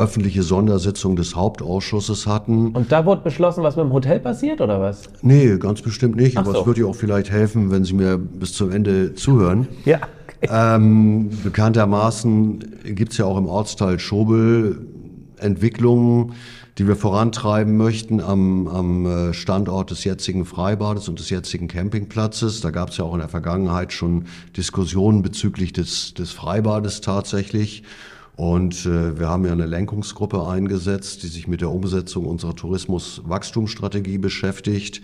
öffentliche 0.00 0.42
Sondersitzung 0.42 1.16
des 1.16 1.36
Hauptausschusses 1.36 2.26
hatten. 2.26 2.68
Und 2.68 2.90
da 2.90 3.04
wurde 3.04 3.22
beschlossen, 3.22 3.62
was 3.62 3.76
mit 3.76 3.84
dem 3.84 3.92
Hotel 3.92 4.18
passiert 4.18 4.60
oder 4.60 4.80
was? 4.80 5.02
Nee, 5.22 5.58
ganz 5.58 5.82
bestimmt 5.82 6.16
nicht. 6.16 6.36
Ach 6.36 6.42
aber 6.42 6.52
so. 6.52 6.60
es 6.60 6.66
würde 6.66 6.80
ja 6.80 6.86
auch 6.86 6.96
vielleicht 6.96 7.30
helfen, 7.30 7.70
wenn 7.70 7.84
Sie 7.84 7.94
mir 7.94 8.18
bis 8.18 8.54
zum 8.54 8.70
Ende 8.70 9.14
zuhören. 9.14 9.68
Ja. 9.84 9.98
Ähm, 10.42 11.30
bekanntermaßen 11.42 12.94
gibt 12.94 13.12
es 13.12 13.18
ja 13.18 13.26
auch 13.26 13.36
im 13.36 13.46
Ortsteil 13.46 13.98
Schobel 13.98 14.86
Entwicklungen, 15.36 16.32
die 16.78 16.86
wir 16.86 16.96
vorantreiben 16.96 17.76
möchten 17.76 18.20
am, 18.20 18.66
am 18.66 19.06
äh, 19.06 19.34
Standort 19.34 19.90
des 19.90 20.04
jetzigen 20.04 20.46
Freibades 20.46 21.08
und 21.08 21.18
des 21.18 21.28
jetzigen 21.28 21.68
Campingplatzes. 21.68 22.60
Da 22.60 22.70
gab 22.70 22.90
es 22.90 22.96
ja 22.96 23.04
auch 23.04 23.12
in 23.14 23.20
der 23.20 23.28
Vergangenheit 23.28 23.92
schon 23.92 24.26
Diskussionen 24.56 25.22
bezüglich 25.22 25.72
des, 25.72 26.14
des 26.14 26.32
Freibades 26.32 27.00
tatsächlich. 27.00 27.82
Und 28.40 28.86
äh, 28.86 29.18
wir 29.18 29.28
haben 29.28 29.44
ja 29.44 29.52
eine 29.52 29.66
Lenkungsgruppe 29.66 30.46
eingesetzt, 30.46 31.22
die 31.22 31.26
sich 31.26 31.46
mit 31.46 31.60
der 31.60 31.70
Umsetzung 31.70 32.24
unserer 32.24 32.56
Tourismuswachstumsstrategie 32.56 34.16
beschäftigt 34.16 35.02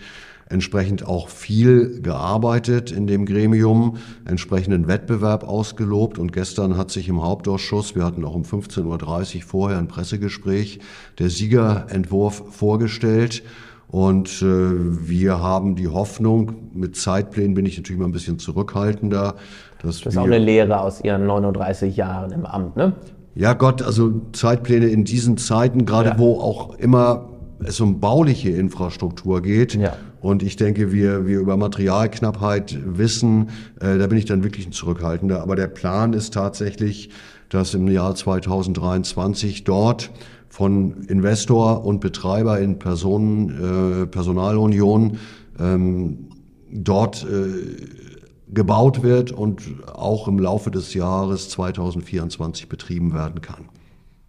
entsprechend 0.49 1.05
auch 1.05 1.27
viel 1.27 2.01
gearbeitet 2.01 2.89
in 2.89 3.05
dem 3.05 3.25
Gremium, 3.25 3.97
entsprechenden 4.25 4.87
Wettbewerb 4.87 5.43
ausgelobt 5.43 6.17
und 6.17 6.31
gestern 6.31 6.77
hat 6.77 6.89
sich 6.89 7.09
im 7.09 7.21
Hauptausschuss, 7.21 7.95
wir 7.95 8.05
hatten 8.05 8.23
auch 8.23 8.33
um 8.33 8.43
15.30 8.43 9.35
Uhr 9.35 9.41
vorher 9.41 9.77
ein 9.77 9.89
Pressegespräch, 9.89 10.79
der 11.19 11.29
Siegerentwurf 11.29 12.43
vorgestellt. 12.51 13.43
Und 13.89 14.41
äh, 14.41 14.45
wir 14.45 15.41
haben 15.41 15.75
die 15.75 15.89
Hoffnung, 15.89 16.71
mit 16.73 16.95
Zeitplänen 16.95 17.53
bin 17.53 17.65
ich 17.65 17.77
natürlich 17.77 17.99
mal 17.99 18.07
ein 18.07 18.13
bisschen 18.13 18.39
zurückhaltender. 18.39 19.35
Dass 19.81 20.01
das 20.01 20.13
ist 20.13 20.17
auch 20.17 20.23
eine 20.23 20.39
Lehre 20.39 20.79
aus 20.79 21.01
Ihren 21.01 21.25
39 21.25 21.95
Jahren 21.97 22.31
im 22.31 22.45
Amt, 22.45 22.77
ne? 22.77 22.93
Ja 23.37 23.53
Gott, 23.53 23.83
also 23.83 24.21
Zeitpläne 24.33 24.87
in 24.87 25.03
diesen 25.03 25.37
Zeiten, 25.37 25.85
gerade 25.85 26.09
ja. 26.09 26.19
wo 26.19 26.39
auch 26.39 26.75
immer 26.79 27.29
es 27.63 27.79
um 27.79 27.99
bauliche 27.99 28.49
Infrastruktur 28.49 29.41
geht. 29.41 29.75
Ja. 29.75 29.95
Und 30.21 30.41
ich 30.41 30.55
denke, 30.55 30.91
wir, 30.91 31.27
wir 31.27 31.39
über 31.39 31.55
Materialknappheit 31.55 32.77
wissen, 32.83 33.49
äh, 33.79 33.99
da 33.99 34.07
bin 34.07 34.17
ich 34.17 34.25
dann 34.25 34.43
wirklich 34.43 34.65
ein 34.65 34.71
Zurückhaltender. 34.71 35.41
Aber 35.41 35.55
der 35.55 35.67
Plan 35.67 36.13
ist 36.13 36.33
tatsächlich, 36.33 37.11
dass 37.49 37.75
im 37.75 37.87
Jahr 37.87 38.15
2023 38.15 39.63
dort 39.63 40.09
von 40.49 41.03
Investor 41.03 41.85
und 41.85 41.99
Betreiber 42.01 42.59
in 42.59 42.79
Personen, 42.79 44.03
äh, 44.03 44.07
Personalunion 44.07 45.17
ähm, 45.59 46.29
dort 46.71 47.23
äh, 47.23 48.06
gebaut 48.49 49.03
wird 49.03 49.31
und 49.31 49.61
auch 49.93 50.27
im 50.27 50.39
Laufe 50.39 50.71
des 50.71 50.93
Jahres 50.93 51.49
2024 51.49 52.69
betrieben 52.69 53.13
werden 53.13 53.41
kann. 53.41 53.69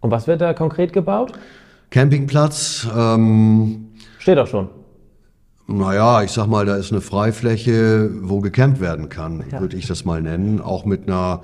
Und 0.01 0.11
was 0.11 0.27
wird 0.27 0.41
da 0.41 0.53
konkret 0.53 0.93
gebaut? 0.93 1.33
Campingplatz. 1.89 2.87
Ähm, 2.95 3.87
Steht 4.19 4.37
auch 4.37 4.47
schon. 4.47 4.69
Naja, 5.67 6.23
ich 6.23 6.31
sag 6.31 6.47
mal, 6.47 6.65
da 6.65 6.75
ist 6.75 6.91
eine 6.91 7.01
Freifläche, 7.01 8.09
wo 8.21 8.39
gecampt 8.39 8.79
werden 8.79 9.09
kann, 9.09 9.43
ja. 9.51 9.61
würde 9.61 9.77
ich 9.77 9.85
das 9.85 10.03
mal 10.03 10.21
nennen. 10.21 10.61
Auch 10.61 10.83
mit 10.83 11.07
einer, 11.07 11.43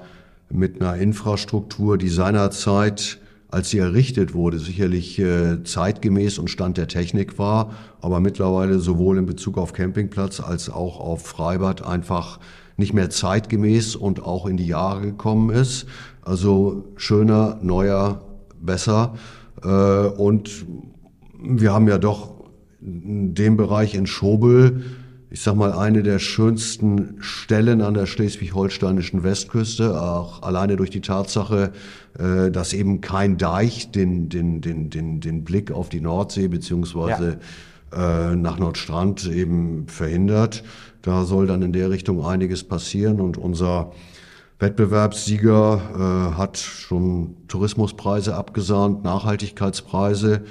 mit 0.50 0.82
einer 0.82 0.96
Infrastruktur, 0.96 1.98
die 1.98 2.10
seinerzeit, 2.10 3.20
als 3.50 3.70
sie 3.70 3.78
errichtet 3.78 4.34
wurde, 4.34 4.58
sicherlich 4.58 5.20
äh, 5.20 5.64
zeitgemäß 5.64 6.40
und 6.40 6.50
Stand 6.50 6.78
der 6.78 6.88
Technik 6.88 7.38
war, 7.38 7.72
aber 8.02 8.20
mittlerweile 8.20 8.80
sowohl 8.80 9.20
in 9.20 9.28
Bezug 9.28 9.60
auf 9.60 9.74
Campingplatz 9.74 10.40
als 10.40 10.72
auch 10.72 11.00
auf 11.00 11.26
Freibad 11.26 11.86
einfach 11.86 12.40
nicht 12.78 12.94
mehr 12.94 13.10
zeitgemäß 13.10 13.96
und 13.96 14.24
auch 14.24 14.46
in 14.46 14.58
die 14.58 14.68
Jahre 14.68 15.02
gekommen 15.02 15.50
ist. 15.50 15.86
Also 16.22 16.86
schöner, 16.98 17.60
neuer, 17.62 18.22
besser. 18.60 19.16
Äh, 19.64 19.68
und 19.68 20.66
wir 21.42 21.74
haben 21.74 21.88
ja 21.88 21.98
doch 21.98 22.36
dem 22.82 23.58
Bereich 23.58 23.96
in 23.96 24.06
Schobel, 24.06 24.84
ich 25.30 25.42
sag 25.42 25.56
mal, 25.56 25.74
eine 25.74 26.04
der 26.04 26.20
schönsten 26.20 27.16
Stellen 27.20 27.82
an 27.82 27.94
der 27.94 28.06
schleswig-holsteinischen 28.06 29.24
Westküste, 29.24 30.02
auch 30.02 30.44
alleine 30.44 30.76
durch 30.78 30.92
die 30.92 31.02
Tatsache, 31.02 31.74
äh, 32.18 32.52
dass 32.52 32.74
eben 32.74 33.02
kein 33.02 33.38
Deich 33.38 33.92
den, 33.92 34.30
den, 34.30 34.62
den, 34.62 34.90
den, 34.90 35.20
den 35.20 35.44
Blick 35.44 35.72
auf 35.72 35.90
die 35.90 36.00
Nordsee 36.00 36.48
beziehungsweise 36.48 37.40
ja. 37.92 38.32
äh, 38.32 38.36
nach 38.36 38.60
Nordstrand 38.60 39.28
eben 39.28 39.88
verhindert. 39.88 40.64
Da 41.06 41.24
soll 41.24 41.46
dann 41.46 41.62
in 41.62 41.72
der 41.72 41.92
Richtung 41.92 42.26
einiges 42.26 42.64
passieren 42.64 43.22
und 43.22 43.38
unser 43.38 43.92
Wettbewerbssieger 44.58 45.82
äh, 45.94 46.36
hat 46.36 46.58
schon 46.58 47.38
Tourismuspreise 47.48 48.34
abgesahnt, 48.34 49.04
Nachhaltigkeitspreise. 49.04 50.42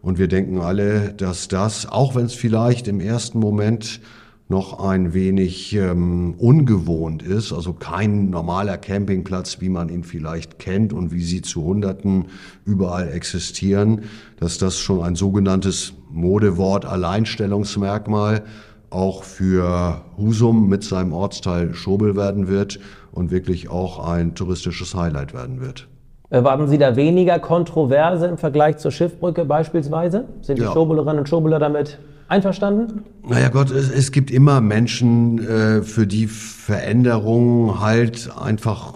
Und 0.00 0.18
wir 0.18 0.28
denken 0.28 0.62
alle, 0.62 1.12
dass 1.12 1.48
das, 1.48 1.86
auch 1.86 2.14
wenn 2.14 2.24
es 2.24 2.32
vielleicht 2.32 2.88
im 2.88 3.00
ersten 3.00 3.38
Moment 3.38 4.00
noch 4.48 4.82
ein 4.82 5.12
wenig 5.12 5.74
ähm, 5.74 6.36
ungewohnt 6.38 7.22
ist, 7.22 7.52
also 7.52 7.74
kein 7.74 8.30
normaler 8.30 8.78
Campingplatz, 8.78 9.60
wie 9.60 9.68
man 9.68 9.90
ihn 9.90 10.04
vielleicht 10.04 10.58
kennt 10.58 10.94
und 10.94 11.12
wie 11.12 11.22
sie 11.22 11.42
zu 11.42 11.64
Hunderten 11.64 12.28
überall 12.64 13.12
existieren, 13.12 14.04
dass 14.40 14.56
das 14.56 14.78
schon 14.78 15.02
ein 15.02 15.16
sogenanntes 15.16 15.92
Modewort 16.10 16.86
Alleinstellungsmerkmal 16.86 18.42
auch 18.90 19.22
für 19.22 20.02
Husum 20.16 20.68
mit 20.68 20.84
seinem 20.84 21.12
Ortsteil 21.12 21.74
Schobel 21.74 22.16
werden 22.16 22.48
wird 22.48 22.80
und 23.12 23.30
wirklich 23.30 23.70
auch 23.70 24.06
ein 24.08 24.34
touristisches 24.34 24.94
Highlight 24.94 25.34
werden 25.34 25.60
wird. 25.60 25.88
Erwarten 26.30 26.64
äh, 26.64 26.68
Sie 26.68 26.78
da 26.78 26.96
weniger 26.96 27.38
Kontroverse 27.38 28.26
im 28.26 28.38
Vergleich 28.38 28.78
zur 28.78 28.90
Schiffbrücke 28.90 29.44
beispielsweise? 29.44 30.24
Sind 30.42 30.58
die 30.58 30.62
ja. 30.62 30.72
Schobelerinnen 30.72 31.20
und 31.20 31.28
Schobeler 31.28 31.58
damit 31.58 31.98
einverstanden? 32.28 33.04
Naja 33.26 33.48
Gott, 33.48 33.70
es, 33.70 33.90
es 33.90 34.12
gibt 34.12 34.30
immer 34.30 34.60
Menschen, 34.60 35.38
äh, 35.46 35.82
für 35.82 36.06
die 36.06 36.26
Veränderungen 36.26 37.80
halt 37.80 38.30
einfach 38.38 38.94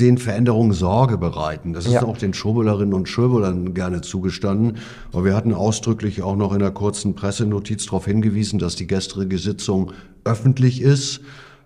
den 0.00 0.18
Veränderungen 0.18 0.72
Sorge 0.72 1.18
bereiten. 1.18 1.72
Das 1.72 1.86
ist 1.86 1.92
ja. 1.92 2.02
auch 2.04 2.16
den 2.16 2.34
Schobelerinnen 2.34 2.94
und 2.94 3.08
Schobelern 3.08 3.74
gerne 3.74 4.00
zugestanden. 4.00 4.78
Aber 5.12 5.24
wir 5.24 5.36
hatten 5.36 5.52
ausdrücklich 5.52 6.22
auch 6.22 6.36
noch 6.36 6.52
in 6.52 6.62
einer 6.62 6.70
kurzen 6.70 7.14
Pressenotiz 7.14 7.86
darauf 7.86 8.06
hingewiesen, 8.06 8.58
dass 8.58 8.76
die 8.76 8.86
gestrige 8.86 9.38
Sitzung 9.38 9.92
öffentlich 10.24 10.80
ist. 10.80 11.20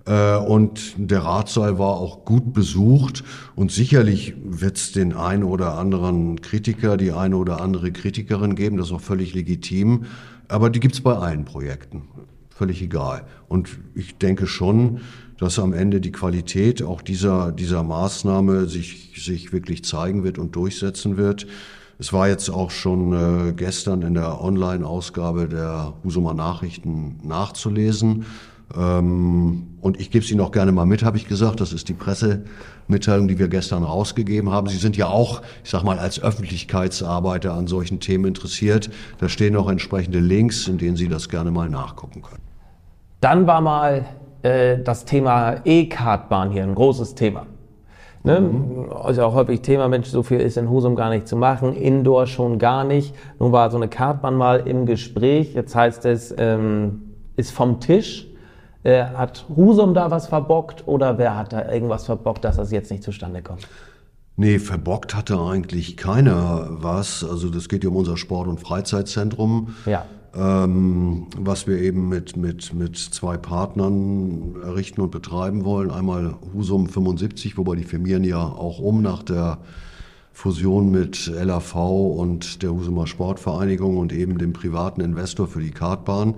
Äh, 0.07 0.37
und 0.37 0.95
der 0.97 1.21
Ratssaal 1.21 1.79
war 1.79 1.97
auch 1.97 2.25
gut 2.25 2.53
besucht 2.53 3.25
und 3.55 3.73
sicherlich 3.73 4.35
wird 4.45 4.77
es 4.77 4.93
den 4.93 5.15
einen 5.15 5.45
oder 5.45 5.79
anderen 5.79 6.41
Kritiker, 6.41 6.97
die 6.97 7.13
eine 7.13 7.37
oder 7.37 7.61
andere 7.61 7.91
Kritikerin 7.93 8.55
geben, 8.55 8.77
das 8.77 8.89
ist 8.89 8.93
auch 8.93 9.01
völlig 9.01 9.35
legitim, 9.35 10.05
aber 10.49 10.69
die 10.69 10.81
gibt 10.81 10.95
es 10.95 11.01
bei 11.01 11.15
allen 11.15 11.45
Projekten, 11.47 12.03
völlig 12.51 12.83
egal. 12.83 13.25
Und 13.49 13.79
ich 13.95 14.19
denke 14.19 14.47
schon, 14.47 15.01
dass 15.39 15.59
am 15.59 15.73
Ende 15.73 16.01
die 16.01 16.13
Qualität 16.13 16.83
auch 16.83 17.03
dieser, 17.03 17.53
dieser 17.53 17.83
Maßnahme 17.83 18.67
sich, 18.67 19.13
sich 19.17 19.53
wirklich 19.53 19.85
zeigen 19.85 20.25
wird 20.25 20.39
und 20.39 20.55
durchsetzen 20.57 21.17
wird. 21.17 21.47
Es 21.99 22.13
war 22.13 22.29
jetzt 22.29 22.51
auch 22.51 22.71
schon 22.71 23.13
äh, 23.13 23.53
gestern 23.53 24.03
in 24.03 24.15
der 24.15 24.41
Online-Ausgabe 24.41 25.49
der 25.49 25.95
Husumer 26.03 26.35
Nachrichten 26.35 27.21
nachzulesen. 27.23 28.27
Ähm, 28.77 29.69
und 29.81 30.01
ich 30.01 30.11
gebe 30.11 30.25
sie 30.25 30.35
noch 30.35 30.51
gerne 30.51 30.73
mal 30.73 30.87
mit, 30.87 31.05
habe 31.05 31.17
ich 31.17 31.29
gesagt. 31.29 31.61
Das 31.61 31.73
ist 31.73 31.89
die 31.89 31.95
Pressemitteilung, 31.95 33.29
die 33.29 33.39
wir 33.39 33.49
gestern 33.49 33.85
rausgegeben 33.85 34.51
haben. 34.51 34.69
Sie 34.69 34.79
sind 34.79 34.97
ja 34.97 35.07
auch, 35.07 35.43
ich 35.63 35.71
sag 35.71 35.85
mal, 35.85 35.99
als 35.99 36.21
Öffentlichkeitsarbeiter 36.21 37.53
an 37.55 37.67
solchen 37.67 38.01
Themen 38.01 38.25
interessiert. 38.25 38.91
Da 39.19 39.29
stehen 39.29 39.55
auch 39.57 39.69
entsprechende 39.69 40.19
Links, 40.19 40.67
in 40.67 40.79
denen 40.79 40.97
Sie 40.97 41.09
das 41.09 41.29
gerne 41.29 41.51
mal 41.51 41.69
nachgucken 41.69 42.23
können. 42.23 42.43
Dann 43.21 43.47
war 43.47 43.61
mal 43.61 44.05
äh, 44.45 44.79
das 44.79 45.05
Thema 45.07 45.57
E-Kartbahn 45.65 46.51
hier 46.51 46.63
ein 46.65 46.75
großes 46.75 47.15
Thema. 47.15 47.47
Ne? 48.23 48.41
Mhm. 48.41 48.89
Ist 49.09 49.17
ja 49.17 49.25
auch 49.25 49.35
häufig 49.35 49.63
Thema, 49.63 49.89
Mensch, 49.89 50.09
so 50.09 50.23
viel 50.23 50.41
ist 50.41 50.57
in 50.57 50.69
Husum 50.69 50.97
gar 50.97 51.11
nicht 51.11 51.27
zu 51.27 51.37
machen, 51.37 51.75
Indoor 51.75 52.27
schon 52.27 52.59
gar 52.59 52.85
nicht. 52.85 53.15
Nun 53.39 53.53
war 53.53 53.71
so 53.71 53.77
eine 53.77 53.89
Kartbahn 53.89 54.37
mal 54.37 54.67
im 54.67 54.87
Gespräch. 54.87 55.55
Jetzt 55.55 55.75
heißt 55.75 56.05
es, 56.05 56.35
ähm, 56.39 57.15
ist 57.37 57.53
vom 57.53 57.81
Tisch. 57.81 58.29
Äh, 58.83 59.05
hat 59.05 59.47
Husum 59.57 59.95
da 59.95 60.11
was 60.11 60.27
verbockt 60.27 60.87
oder 60.87 61.17
wer 61.17 61.39
hat 61.39 61.55
da 61.55 61.73
irgendwas 61.73 62.05
verbockt, 62.05 62.45
dass 62.45 62.57
das 62.57 62.71
jetzt 62.71 62.91
nicht 62.91 63.03
zustande 63.03 63.41
kommt? 63.41 63.67
Nee, 64.37 64.59
verbockt 64.59 65.15
hatte 65.15 65.41
eigentlich 65.41 65.97
keiner 65.97 66.67
was. 66.71 67.25
Also 67.25 67.49
das 67.49 67.71
geht 67.71 67.83
ja 67.83 67.89
um 67.89 67.97
unser 67.97 68.19
Sport- 68.19 68.49
und 68.49 68.61
Freizeitzentrum. 68.61 69.75
Ja. 69.87 70.05
Ähm, 70.37 71.29
was 71.39 71.69
wir 71.69 71.79
eben 71.79 72.09
mit, 72.09 72.37
mit, 72.37 72.75
mit 72.75 72.97
zwei 72.97 73.37
Partnern 73.37 74.57
errichten 74.63 75.01
und 75.01 75.13
betreiben 75.13 75.65
wollen. 75.65 75.93
Einmal 75.93 76.35
Husum 76.53 76.89
75, 76.89 77.57
wobei 77.57 77.77
die 77.77 77.85
firmieren 77.85 78.25
ja 78.25 78.43
auch 78.43 78.81
um 78.81 79.01
nach 79.01 79.23
der 79.23 79.59
Fusion 80.33 80.91
mit 80.91 81.29
LAV 81.29 81.77
und 81.77 82.65
der 82.65 82.73
Husumer 82.73 83.07
Sportvereinigung 83.07 83.97
und 83.97 84.13
eben 84.13 84.39
dem 84.39 84.53
privaten 84.53 85.01
Investor 85.01 85.47
für 85.47 85.61
die 85.61 85.71
Kartbahn. 85.71 86.35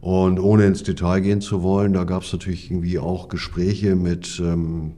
Und 0.00 0.38
ohne 0.38 0.66
ins 0.66 0.84
Detail 0.84 1.20
gehen 1.20 1.40
zu 1.40 1.64
wollen, 1.64 1.92
da 1.92 2.04
gab 2.04 2.22
es 2.22 2.32
natürlich 2.32 2.70
irgendwie 2.70 3.00
auch 3.00 3.28
Gespräche 3.28 3.96
mit 3.96 4.40
ähm, 4.44 4.92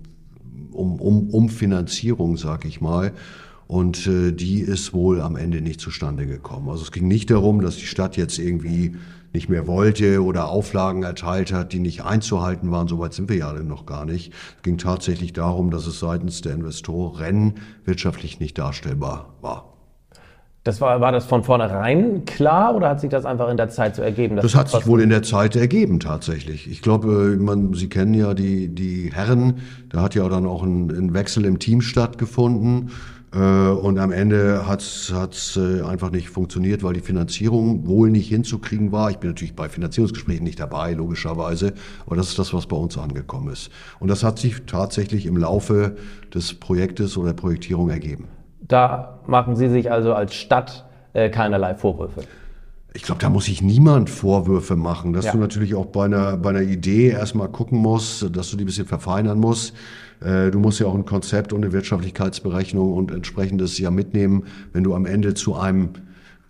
um, 0.73 1.01
um, 1.01 1.31
um 1.31 1.49
Finanzierung, 1.49 2.37
sag 2.37 2.67
ich 2.67 2.83
mal. 2.83 3.13
Und 3.67 4.07
äh, 4.07 4.33
die 4.33 4.61
ist 4.61 4.93
wohl 4.93 5.21
am 5.21 5.37
Ende 5.37 5.61
nicht 5.61 5.81
zustande 5.81 6.27
gekommen. 6.27 6.69
Also 6.69 6.83
es 6.83 6.93
ging 6.93 7.09
nicht 7.09 7.31
darum, 7.31 7.61
dass 7.63 7.77
die 7.77 7.87
Stadt 7.87 8.17
jetzt 8.17 8.39
irgendwie 8.39 8.97
nicht 9.33 9.49
mehr 9.49 9.67
wollte 9.67 10.23
oder 10.23 10.49
Auflagen 10.49 11.03
erteilt 11.03 11.53
hat, 11.53 11.73
die 11.73 11.81
nicht 11.81 12.05
einzuhalten 12.05 12.71
waren. 12.71 12.87
Soweit 12.87 13.15
sind 13.15 13.29
wir 13.29 13.37
ja 13.37 13.53
noch 13.53 13.85
gar 13.85 14.05
nicht. 14.05 14.33
Es 14.57 14.63
ging 14.63 14.79
tatsächlich 14.79 15.33
darum, 15.33 15.71
dass 15.71 15.87
es 15.87 15.99
seitens 15.99 16.41
der 16.41 16.55
Investoren 16.55 17.55
wirtschaftlich 17.85 18.39
nicht 18.39 18.57
darstellbar 18.59 19.35
war. 19.41 19.75
Das 20.63 20.81
war, 20.81 20.99
war 21.03 21.13
das 21.13 21.27
von 21.27 21.45
vornherein 21.45 22.25
klar 22.25 22.75
oder 22.75 22.89
hat 22.89 23.01
sich 23.01 23.11
das 23.11 23.27
einfach 23.27 23.51
in 23.51 23.59
der 23.59 23.69
Zeit 23.69 23.97
so 23.97 24.03
ergeben? 24.03 24.37
Das 24.37 24.55
hat 24.55 24.71
sich 24.71 24.87
wohl 24.87 25.03
in 25.03 25.11
der 25.11 25.23
Zeit 25.23 25.57
ergeben 25.57 26.01
tatsächlich. 26.01 26.71
Ich 26.71 26.81
glaube, 26.81 27.37
man, 27.39 27.75
Sie 27.75 27.91
kennen 27.91 28.15
ja 28.15 28.33
die, 28.33 28.75
die 28.75 29.11
Herren, 29.13 29.59
da 29.91 30.01
hat 30.01 30.15
ja 30.15 30.27
dann 30.27 30.47
auch 30.47 30.63
ein, 30.63 30.91
ein 30.91 31.13
Wechsel 31.13 31.45
im 31.45 31.59
Team 31.59 31.83
stattgefunden. 31.83 32.93
Äh, 33.35 33.39
und 33.39 33.99
am 33.99 34.13
Ende 34.13 34.67
hat 34.67 34.81
es 34.81 35.57
äh, 35.57 35.83
einfach 35.83 36.11
nicht 36.11 36.29
funktioniert, 36.29 36.83
weil 36.83 36.95
die 36.95 37.01
Finanzierung 37.01 37.87
wohl 37.87 38.11
nicht 38.11 38.29
hinzukriegen 38.29 38.93
war. 38.93 39.11
Ich 39.11 39.19
bin 39.19 39.31
natürlich 39.31 39.57
bei 39.57 39.69
Finanzierungsgesprächen 39.69 40.45
nicht 40.45 40.61
dabei, 40.61 40.93
logischerweise, 40.93 41.75
aber 42.07 42.17
das 42.17 42.29
ist 42.29 42.39
das, 42.39 42.55
was 42.55 42.67
bei 42.67 42.77
uns 42.77 42.97
angekommen 42.97 43.53
ist. 43.53 43.71
Und 43.99 44.09
das 44.09 44.23
hat 44.23 44.39
sich 44.39 44.63
tatsächlich 44.67 45.27
im 45.27 45.37
Laufe 45.37 45.97
des 46.33 46.55
Projektes 46.55 47.17
oder 47.17 47.29
der 47.29 47.35
Projektierung 47.35 47.91
ergeben. 47.91 48.29
Da 48.61 49.19
machen 49.27 49.57
Sie 49.57 49.69
sich 49.69 49.91
also 49.91 50.15
als 50.15 50.35
Stadt 50.35 50.85
äh, 51.13 51.29
keinerlei 51.29 51.75
Vorwürfe. 51.75 52.23
Ich 52.97 53.03
glaube, 53.03 53.21
da 53.21 53.29
muss 53.29 53.47
sich 53.47 53.61
niemand 53.61 54.09
Vorwürfe 54.09 54.77
machen, 54.77 55.13
dass 55.13 55.25
ja. 55.25 55.33
du 55.33 55.39
natürlich 55.39 55.75
auch 55.75 55.87
bei 55.87 56.05
einer, 56.05 56.37
bei 56.37 56.51
einer 56.51 56.63
Idee 56.63 57.09
erstmal 57.09 57.49
gucken 57.49 57.81
musst, 57.81 58.37
dass 58.37 58.51
du 58.51 58.57
die 58.57 58.63
ein 58.63 58.67
bisschen 58.67 58.87
verfeinern 58.87 59.41
musst. 59.41 59.75
Äh, 60.25 60.51
du 60.51 60.59
musst 60.59 60.81
ja 60.81 60.87
auch 60.87 60.95
ein 60.95 61.05
Konzept 61.05 61.53
und 61.53 61.63
eine 61.63 61.73
Wirtschaftlichkeitsberechnung 61.73 62.93
und 62.93 63.11
entsprechendes 63.11 63.79
ja 63.79 63.91
mitnehmen, 63.91 64.45
wenn 64.73 64.85
du 64.85 64.95
am 64.95 65.07
Ende 65.07 65.35
zu 65.35 65.55
einem 65.55 65.91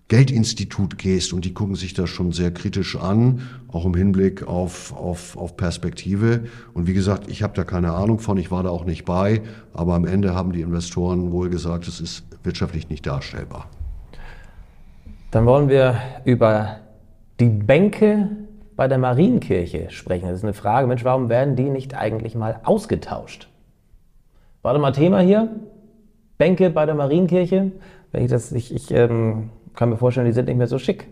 Geldinstitut 0.09 0.99
gehst 0.99 1.33
und 1.33 1.47
die 1.47 1.55
gucken 1.55 1.77
sich 1.77 1.95
das 1.95 2.11
schon 2.11 2.33
sehr 2.33 2.53
kritisch 2.53 2.97
an, 2.97 3.41
auch 3.69 3.87
im 3.87 3.95
Hinblick 3.95 4.47
auf, 4.47 4.95
auf, 4.95 5.37
auf 5.37 5.57
Perspektive. 5.57 6.45
Und 6.75 6.87
wie 6.87 6.93
gesagt, 6.93 7.31
ich 7.31 7.43
habe 7.43 7.55
da 7.55 7.65
keine 7.65 7.93
Ahnung 7.93 8.19
von, 8.19 8.37
ich 8.37 8.51
war 8.51 8.63
da 8.63 8.69
auch 8.69 8.85
nicht 8.85 9.07
bei, 9.07 9.41
aber 9.73 9.95
am 9.95 10.05
Ende 10.05 10.35
haben 10.35 10.53
die 10.53 10.61
Investoren 10.61 11.33
wohl 11.33 11.49
gesagt, 11.49 11.89
es 11.89 12.01
ist 12.01 12.25
wirtschaftlich 12.43 12.91
nicht 12.91 13.07
darstellbar. 13.07 13.67
Dann 15.31 15.47
wollen 15.47 15.69
wir 15.69 15.97
über 16.25 16.77
die 17.41 17.49
Bänke 17.49 18.29
bei 18.77 18.87
der 18.89 18.99
Marienkirche 18.99 19.91
sprechen. 19.91 20.29
Das 20.29 20.39
ist 20.39 20.45
eine 20.45 20.53
Frage, 20.53 20.87
Mensch, 20.87 21.05
warum 21.05 21.29
werden 21.29 21.57
die 21.57 21.71
nicht 21.71 21.95
eigentlich 21.97 22.35
mal 22.35 22.61
ausgetauscht? 22.63 23.49
War 24.65 24.73
da 24.73 24.81
mal 24.81 24.93
Thema 24.93 25.21
hier? 25.21 25.51
Bänke 26.39 26.71
bei 26.71 26.87
der 26.87 26.95
Marienkirche? 26.95 27.71
Wenn 28.13 28.25
ich 28.25 28.31
das, 28.31 28.51
ich, 28.51 28.75
ich 28.75 28.91
ähm, 28.93 29.51
kann 29.75 29.91
mir 29.91 29.99
vorstellen, 29.99 30.27
die 30.27 30.33
sind 30.33 30.49
nicht 30.49 30.57
mehr 30.57 30.67
so 30.67 30.79
schick. 30.79 31.07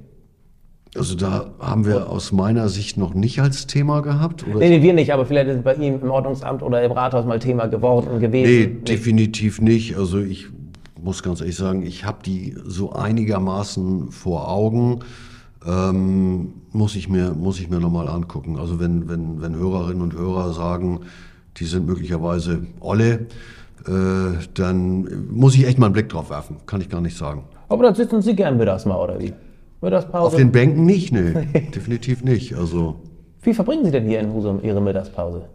Also 0.97 1.15
da 1.17 1.51
haben 1.61 1.85
wir 1.85 2.09
aus 2.09 2.33
meiner 2.33 2.71
Sicht 2.71 2.97
noch 2.97 3.13
nicht 3.13 3.41
als 3.41 3.67
Thema 3.67 4.01
gehabt? 4.01 4.47
Oder 4.47 4.61
nee, 4.61 4.71
nee, 4.71 4.83
wir 4.83 4.95
nicht, 4.95 5.13
aber 5.13 5.27
vielleicht 5.27 5.51
ist 5.51 5.57
es 5.57 5.63
bei 5.63 5.75
ihm 5.75 6.01
im 6.01 6.11
Ordnungsamt 6.11 6.63
oder 6.63 6.83
im 6.83 6.93
Rathaus 6.93 7.27
mal 7.27 7.39
Thema 7.41 7.67
geworden 7.67 8.09
und 8.09 8.21
gewesen. 8.21 8.73
Nee, 8.73 8.85
definitiv 8.85 9.61
nicht. 9.61 9.99
Also 9.99 10.19
ich 10.19 10.47
muss 11.03 11.23
ganz 11.23 11.43
ehrlich 11.43 11.57
sagen, 11.57 11.83
ich 11.83 12.07
habe 12.07 12.23
die 12.25 12.57
so 12.65 12.93
einigermaßen 12.93 14.13
vor 14.13 14.49
Augen. 14.49 15.01
Ähm, 15.67 16.55
muss 16.73 16.97
ich 16.97 17.11
mir, 17.11 17.35
muss 17.35 17.61
ich 17.61 17.69
mir 17.69 17.81
nochmal 17.81 18.09
angucken. 18.09 18.59
Also 18.59 18.81
wenn, 18.81 19.11
wenn, 19.11 19.43
wenn 19.43 19.55
Hörerinnen 19.55 20.01
und 20.01 20.15
Hörer 20.15 20.55
sagen, 20.55 21.01
die 21.59 21.65
sind 21.65 21.87
möglicherweise 21.87 22.67
Olle, 22.81 23.27
äh, 23.87 24.39
dann 24.55 25.29
muss 25.31 25.55
ich 25.55 25.67
echt 25.67 25.79
mal 25.79 25.87
einen 25.87 25.93
Blick 25.93 26.09
drauf 26.09 26.31
werfen. 26.31 26.57
Kann 26.67 26.81
ich 26.81 26.89
gar 26.89 27.01
nicht 27.01 27.17
sagen. 27.17 27.45
Aber 27.69 27.85
dann 27.85 27.95
sitzen 27.95 28.23
Sie 28.23 28.35
gern 28.35 28.57
mittags 28.57 28.85
mal, 28.85 28.97
oder 28.97 29.19
wie? 29.19 29.33
Mittagspause? 29.81 30.27
Auf 30.27 30.37
den 30.37 30.53
Bänken 30.53 30.87
nicht, 30.87 31.13
ne. 31.13 31.47
Definitiv 31.75 32.23
nicht. 32.23 32.55
Also. 32.55 33.01
Wie 33.43 33.55
verbringen 33.55 33.85
Sie 33.85 33.91
denn 33.91 34.07
hier 34.07 34.21
in 34.21 34.33
Husum 34.33 34.63
Ihre 34.63 34.81
Mittagspause? 34.81 35.47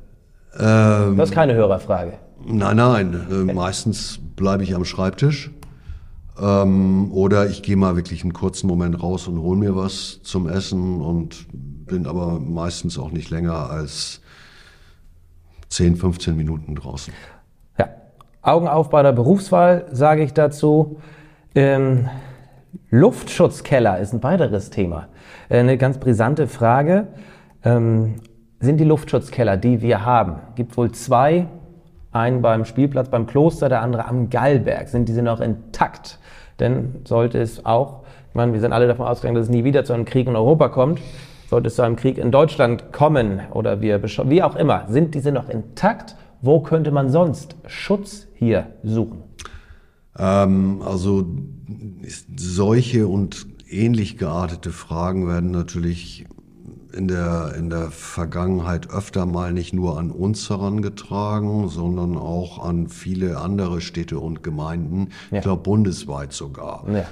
Ähm, 0.60 1.18
das 1.18 1.30
ist 1.30 1.36
keine 1.36 1.54
Hörerfrage. 1.54 2.14
Nein, 2.46 2.78
nein. 2.78 3.28
Äh, 3.32 3.54
meistens 3.54 4.20
bleibe 4.36 4.64
ich 4.64 4.76
am 4.76 4.84
Schreibtisch. 4.84 5.52
Ähm, 6.40 7.12
oder 7.12 7.50
ich 7.50 7.64
gehe 7.64 7.78
mal 7.78 7.96
wirklich 7.96 8.24
einen 8.24 8.34
kurzen 8.34 8.68
Moment 8.68 9.02
raus 9.02 9.28
und 9.28 9.40
hole 9.40 9.58
mir 9.58 9.76
was 9.76 10.22
zum 10.24 10.48
Essen 10.48 11.02
und 11.02 11.48
bin 11.52 12.06
aber 12.06 12.40
meistens 12.40 13.00
auch 13.00 13.12
nicht 13.12 13.30
länger 13.30 13.70
als 13.70 14.22
10, 15.78 15.96
15 15.96 16.36
Minuten 16.36 16.74
draußen. 16.74 17.13
Ja, 17.78 17.90
Augen 18.42 18.68
auf 18.68 18.90
bei 18.90 19.04
der 19.04 19.12
Berufswahl, 19.12 19.86
sage 19.92 20.24
ich 20.24 20.34
dazu. 20.34 21.00
Ähm, 21.54 22.10
Luftschutzkeller 22.90 24.00
ist 24.00 24.12
ein 24.12 24.24
weiteres 24.24 24.72
Thema. 24.72 25.08
Äh, 25.50 25.60
eine 25.60 25.78
ganz 25.78 26.00
brisante 26.00 26.48
Frage. 26.48 27.08
Ähm, 27.63 28.16
sind 28.60 28.80
die 28.80 28.86
Luftschutzkeller, 28.86 29.56
die 29.56 29.84
wir 29.84 30.04
haben, 30.04 30.38
gibt 30.56 30.78
wohl 30.78 30.92
zwei, 30.92 31.46
einen 32.12 32.42
beim 32.42 32.66
Spielplatz 32.66 33.10
beim 33.10 33.28
Kloster, 33.28 33.70
der 33.70 33.84
andere 33.84 34.06
am 34.06 34.32
Gallberg. 34.32 34.90
Sind 34.90 35.08
diese 35.08 35.22
noch 35.22 35.40
intakt? 35.40 36.18
Denn 36.60 37.02
sollte 37.04 37.40
es 37.40 37.68
auch, 37.68 38.02
ich 38.30 38.36
meine, 38.36 38.54
wir 38.54 38.62
sind 38.62 38.74
alle 38.74 38.88
davon 38.88 39.06
ausgegangen, 39.06 39.36
dass 39.36 39.46
es 39.46 39.52
nie 39.52 39.63
wieder 39.63 39.86
zu 39.86 39.94
einem 39.94 40.06
Krieg 40.06 40.28
in 40.28 40.36
Europa 40.36 40.70
kommt, 40.70 41.00
sollte 41.48 41.68
es 41.68 41.76
zu 41.76 41.82
einem 41.82 41.96
Krieg 41.96 42.18
in 42.18 42.32
Deutschland 42.32 42.92
kommen 42.92 43.42
oder 43.52 43.82
wir, 43.82 44.04
wie 44.04 44.44
auch 44.44 44.56
immer, 44.56 44.86
sind 44.90 45.16
diese 45.16 45.32
noch 45.32 45.50
intakt? 45.50 46.16
Wo 46.42 46.60
könnte 46.60 46.92
man 46.92 47.10
sonst 47.10 47.56
Schutz 47.66 48.28
hier 48.36 48.68
suchen? 48.84 49.24
Ähm, 50.18 50.82
also 50.86 51.26
solche 52.36 53.08
und 53.08 53.48
ähnlich 53.70 54.18
geartete 54.18 54.72
Fragen 54.72 55.28
werden 55.28 55.52
natürlich 55.52 56.26
in 56.94 57.08
der, 57.08 57.54
in 57.56 57.70
der 57.70 57.92
Vergangenheit 57.92 58.90
öfter 58.90 59.26
mal 59.26 59.54
nicht 59.54 59.74
nur 59.74 60.00
an 60.00 60.10
uns 60.12 60.50
herangetragen, 60.50 61.70
sondern 61.70 62.18
auch 62.18 62.64
an 62.64 62.88
viele 62.88 63.38
andere 63.38 63.82
Städte 63.82 64.20
und 64.20 64.42
Gemeinden, 64.42 65.10
ja. 65.30 65.38
ich 65.38 65.44
glaube 65.44 65.64
bundesweit 65.64 66.34
sogar. 66.34 66.86
Ja. 66.92 67.06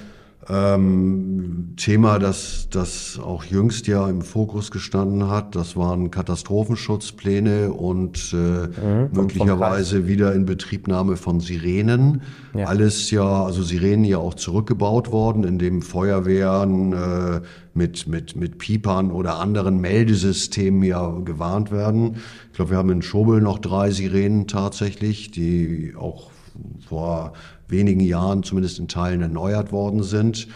Ähm, 0.47 1.73
Thema, 1.75 2.19
das, 2.19 2.67
das 2.69 3.19
auch 3.19 3.45
jüngst 3.45 3.88
ja 3.88 4.08
im 4.08 4.21
Fokus 4.21 4.69
gestanden 4.69 5.27
hat, 5.27 5.55
das 5.55 5.75
waren 5.75 6.12
Katastrophenschutzpläne 6.12 7.73
und 7.73 8.31
äh, 8.34 8.36
mhm, 8.36 9.10
möglicherweise 9.12 10.08
wieder 10.08 10.34
in 10.34 10.45
Betriebnahme 10.45 11.17
von 11.17 11.39
Sirenen. 11.39 12.21
Ja. 12.53 12.67
Alles 12.67 13.10
ja, 13.10 13.43
also 13.43 13.63
Sirenen 13.63 14.05
ja 14.05 14.19
auch 14.19 14.36
zurückgebaut 14.36 15.12
worden, 15.12 15.43
indem 15.43 15.81
Feuerwehren 15.81 16.93
äh, 16.93 17.41
mit, 17.73 18.08
mit, 18.08 18.36
mit 18.36 18.60
Piepern 18.60 19.12
oder 19.12 19.39
anderen 19.39 19.81
Meldesystemen 19.81 20.84
ja 20.84 21.10
gewarnt 21.25 21.71
werden. 21.71 22.17
Ich 22.51 22.58
glaube, 22.58 22.71
wir 22.71 22.77
haben 22.77 22.91
in 22.91 23.01
Schobel 23.01 23.41
noch 23.41 23.58
drei 23.58 23.89
Sirenen 23.89 24.47
tatsächlich, 24.47 25.31
die 25.31 25.93
auch 25.97 26.29
vor 26.88 27.34
wenigen 27.67 27.99
Jahren 27.99 28.43
zumindest 28.43 28.80
in 28.80 28.88
Teilen 28.88 29.21
erneuert 29.21 29.71
worden 29.71 30.04
sind. 30.04 30.47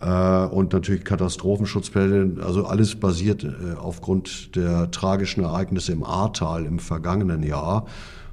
Äh, 0.00 0.44
und 0.46 0.72
natürlich 0.72 1.04
Katastrophenschutzpläne, 1.04 2.42
also 2.44 2.66
alles 2.66 2.94
basiert 2.96 3.44
äh, 3.44 3.76
aufgrund 3.78 4.54
der 4.56 4.90
tragischen 4.90 5.42
Ereignisse 5.42 5.92
im 5.92 6.04
Ahrtal 6.04 6.66
im 6.66 6.78
vergangenen 6.78 7.42
Jahr. 7.42 7.86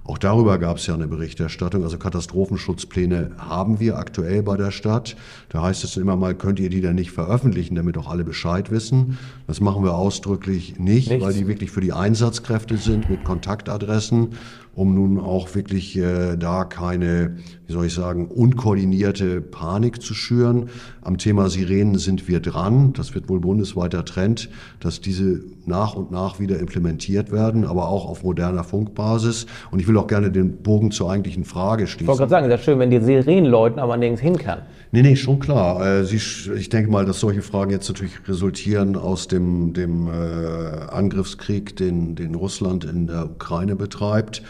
Auch 0.05 0.17
darüber 0.17 0.57
gab 0.57 0.77
es 0.77 0.87
ja 0.87 0.95
eine 0.95 1.07
Berichterstattung. 1.07 1.83
Also 1.83 1.97
Katastrophenschutzpläne 1.97 3.31
haben 3.37 3.79
wir 3.79 3.97
aktuell 3.97 4.43
bei 4.43 4.57
der 4.57 4.71
Stadt. 4.71 5.15
Da 5.47 5.61
heißt 5.61 5.85
es 5.85 5.95
immer 5.95 6.17
mal, 6.17 6.35
könnt 6.35 6.59
ihr 6.59 6.69
die 6.69 6.81
dann 6.81 6.95
nicht 6.95 7.11
veröffentlichen, 7.11 7.75
damit 7.75 7.97
auch 7.97 8.09
alle 8.09 8.25
Bescheid 8.25 8.69
wissen. 8.69 9.17
Das 9.47 9.61
machen 9.61 9.83
wir 9.85 9.95
ausdrücklich 9.95 10.77
nicht, 10.77 11.09
Nichts. 11.09 11.25
weil 11.25 11.33
die 11.33 11.47
wirklich 11.47 11.71
für 11.71 11.79
die 11.79 11.93
Einsatzkräfte 11.93 12.75
sind 12.75 13.09
mit 13.09 13.23
Kontaktadressen 13.23 14.31
um 14.75 14.95
nun 14.95 15.19
auch 15.19 15.53
wirklich 15.55 15.97
äh, 15.97 16.35
da 16.35 16.63
keine, 16.63 17.37
wie 17.67 17.73
soll 17.73 17.85
ich 17.85 17.93
sagen, 17.93 18.27
unkoordinierte 18.27 19.41
Panik 19.41 20.01
zu 20.01 20.13
schüren. 20.13 20.69
Am 21.01 21.17
Thema 21.17 21.49
Sirenen 21.49 21.97
sind 21.97 22.27
wir 22.27 22.39
dran. 22.39 22.93
Das 22.93 23.13
wird 23.13 23.29
wohl 23.29 23.39
bundesweiter 23.39 24.03
Trend, 24.03 24.49
dass 24.79 24.99
diese 24.99 25.41
nach 25.65 25.95
und 25.95 26.11
nach 26.11 26.39
wieder 26.39 26.59
implementiert 26.59 27.31
werden, 27.31 27.65
aber 27.65 27.87
auch 27.87 28.05
auf 28.05 28.23
moderner 28.23 28.63
Funkbasis. 28.63 29.45
Und 29.71 29.79
ich 29.79 29.87
will 29.87 29.97
auch 29.97 30.07
gerne 30.07 30.31
den 30.31 30.57
Bogen 30.57 30.91
zur 30.91 31.11
eigentlichen 31.11 31.45
Frage 31.45 31.85
schließen. 31.85 32.05
Ich 32.05 32.07
wollte 32.07 32.19
gerade 32.19 32.29
sagen, 32.29 32.51
ist 32.51 32.63
schön, 32.63 32.79
wenn 32.79 32.89
die 32.89 32.99
Sirenen 32.99 33.45
läuten, 33.45 33.79
aber 33.79 33.95
nirgends 33.97 34.21
hin 34.21 34.37
kann. 34.37 34.59
Nee, 34.91 35.01
nee, 35.01 35.15
schon 35.15 35.39
klar. 35.39 35.83
Äh, 35.83 36.05
Sie, 36.05 36.17
ich 36.55 36.69
denke 36.69 36.91
mal, 36.91 37.03
dass 37.03 37.19
solche 37.19 37.41
Fragen 37.41 37.71
jetzt 37.71 37.89
natürlich 37.89 38.13
resultieren 38.27 38.95
aus 38.95 39.27
dem, 39.27 39.73
dem 39.73 40.07
äh, 40.07 40.11
Angriffskrieg, 40.11 41.75
den, 41.75 42.15
den 42.15 42.35
Russland 42.35 42.85
in 42.85 43.07
der 43.07 43.25
Ukraine 43.25 43.75
betreibt. 43.75 44.43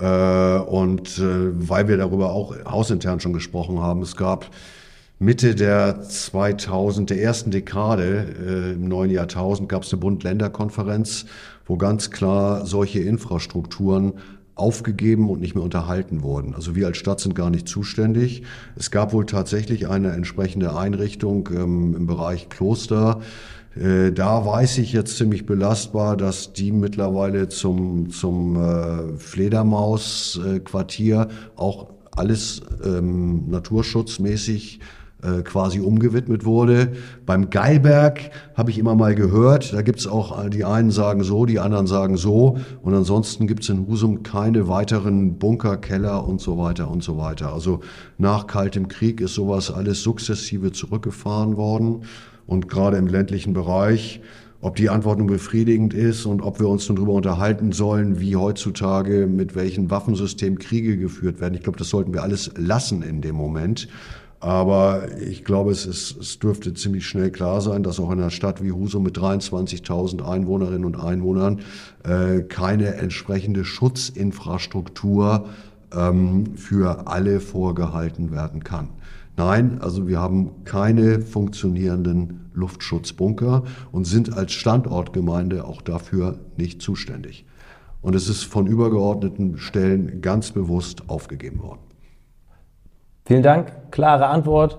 Äh, 0.00 0.58
und 0.58 1.18
äh, 1.18 1.68
weil 1.68 1.88
wir 1.88 1.96
darüber 1.96 2.32
auch 2.32 2.54
hausintern 2.64 3.20
schon 3.20 3.32
gesprochen 3.32 3.80
haben, 3.80 4.02
es 4.02 4.16
gab 4.16 4.50
Mitte 5.20 5.56
der 5.56 6.02
2000, 6.02 7.10
der 7.10 7.20
ersten 7.20 7.50
Dekade 7.50 8.36
äh, 8.38 8.72
im 8.74 8.86
neuen 8.86 9.10
Jahrtausend 9.10 9.68
gab 9.68 9.82
es 9.82 9.92
eine 9.92 10.00
Bund-Länder-Konferenz, 10.00 11.26
wo 11.66 11.76
ganz 11.76 12.12
klar 12.12 12.64
solche 12.66 13.00
Infrastrukturen 13.00 14.12
aufgegeben 14.54 15.28
und 15.28 15.40
nicht 15.40 15.54
mehr 15.54 15.64
unterhalten 15.64 16.22
wurden. 16.22 16.54
Also 16.54 16.76
wir 16.76 16.86
als 16.86 16.98
Stadt 16.98 17.20
sind 17.20 17.34
gar 17.34 17.50
nicht 17.50 17.68
zuständig. 17.68 18.42
Es 18.76 18.90
gab 18.90 19.12
wohl 19.12 19.26
tatsächlich 19.26 19.88
eine 19.88 20.12
entsprechende 20.12 20.76
Einrichtung 20.76 21.48
ähm, 21.52 21.94
im 21.96 22.06
Bereich 22.06 22.48
Kloster. 22.48 23.20
Äh, 23.76 24.12
da 24.12 24.46
weiß 24.46 24.78
ich 24.78 24.92
jetzt 24.92 25.16
ziemlich 25.16 25.46
belastbar, 25.46 26.16
dass 26.16 26.52
die 26.52 26.70
mittlerweile 26.72 27.48
zum, 27.48 28.10
zum 28.10 28.56
äh, 28.56 29.16
Fledermausquartier 29.16 31.28
auch 31.56 31.88
alles 32.10 32.60
ähm, 32.84 33.48
naturschutzmäßig 33.48 34.80
äh, 35.20 35.42
quasi 35.42 35.80
umgewidmet 35.80 36.44
wurde. 36.44 36.92
Beim 37.26 37.50
Geilberg 37.50 38.30
habe 38.54 38.70
ich 38.70 38.78
immer 38.78 38.94
mal 38.94 39.16
gehört, 39.16 39.72
da 39.72 39.82
gibt 39.82 39.98
es 39.98 40.06
auch, 40.06 40.48
die 40.48 40.64
einen 40.64 40.92
sagen 40.92 41.24
so, 41.24 41.44
die 41.44 41.58
anderen 41.58 41.88
sagen 41.88 42.16
so. 42.16 42.58
Und 42.82 42.94
ansonsten 42.94 43.48
gibt 43.48 43.64
es 43.64 43.68
in 43.68 43.88
Husum 43.88 44.22
keine 44.22 44.68
weiteren 44.68 45.38
Bunker, 45.38 45.76
Keller 45.76 46.24
und 46.24 46.40
so 46.40 46.56
weiter 46.56 46.88
und 46.88 47.02
so 47.02 47.18
weiter. 47.18 47.52
Also 47.52 47.80
nach 48.16 48.46
Kaltem 48.46 48.86
Krieg 48.86 49.20
ist 49.20 49.34
sowas 49.34 49.72
alles 49.72 50.04
sukzessive 50.04 50.70
zurückgefahren 50.70 51.56
worden. 51.56 52.02
Und 52.48 52.68
gerade 52.68 52.96
im 52.96 53.06
ländlichen 53.06 53.52
Bereich 53.52 54.20
ob 54.60 54.74
die 54.74 54.90
Antwort 54.90 55.18
nun 55.18 55.28
befriedigend 55.28 55.94
ist 55.94 56.26
und 56.26 56.42
ob 56.42 56.58
wir 56.58 56.68
uns 56.68 56.88
nun 56.88 56.96
darüber 56.96 57.12
unterhalten 57.12 57.70
sollen, 57.72 58.18
wie 58.18 58.34
heutzutage 58.34 59.28
mit 59.28 59.54
welchen 59.54 59.90
Waffensystemen 59.90 60.58
Kriege 60.58 60.96
geführt 60.96 61.40
werden. 61.40 61.54
Ich 61.54 61.62
glaube, 61.62 61.78
das 61.78 61.90
sollten 61.90 62.12
wir 62.12 62.22
alles 62.22 62.50
lassen 62.56 63.02
in 63.02 63.20
dem 63.20 63.36
Moment. 63.36 63.88
Aber 64.40 65.08
ich 65.20 65.44
glaube, 65.44 65.72
es, 65.72 65.84
ist, 65.84 66.16
es 66.16 66.38
dürfte 66.38 66.72
ziemlich 66.74 67.06
schnell 67.06 67.30
klar 67.30 67.60
sein, 67.60 67.82
dass 67.82 67.98
auch 67.98 68.10
in 68.10 68.18
einer 68.18 68.30
Stadt 68.30 68.62
wie 68.62 68.70
Husum 68.70 69.02
mit 69.02 69.18
23.000 69.18 70.28
Einwohnerinnen 70.28 70.84
und 70.84 70.96
Einwohnern 70.96 71.60
äh, 72.04 72.42
keine 72.42 72.94
entsprechende 72.94 73.64
Schutzinfrastruktur 73.64 75.46
ähm, 75.92 76.56
für 76.56 77.08
alle 77.08 77.40
vorgehalten 77.40 78.30
werden 78.30 78.62
kann. 78.62 78.90
Nein, 79.38 79.78
also 79.80 80.08
wir 80.08 80.18
haben 80.18 80.64
keine 80.64 81.20
funktionierenden 81.20 82.50
Luftschutzbunker 82.54 83.62
und 83.92 84.04
sind 84.04 84.36
als 84.36 84.52
Standortgemeinde 84.52 85.64
auch 85.64 85.80
dafür 85.80 86.40
nicht 86.56 86.82
zuständig. 86.82 87.46
Und 88.02 88.16
es 88.16 88.28
ist 88.28 88.42
von 88.42 88.66
übergeordneten 88.66 89.56
Stellen 89.58 90.22
ganz 90.22 90.50
bewusst 90.50 91.08
aufgegeben 91.08 91.62
worden. 91.62 91.78
Vielen 93.26 93.44
Dank. 93.44 93.92
Klare 93.92 94.26
Antwort, 94.26 94.78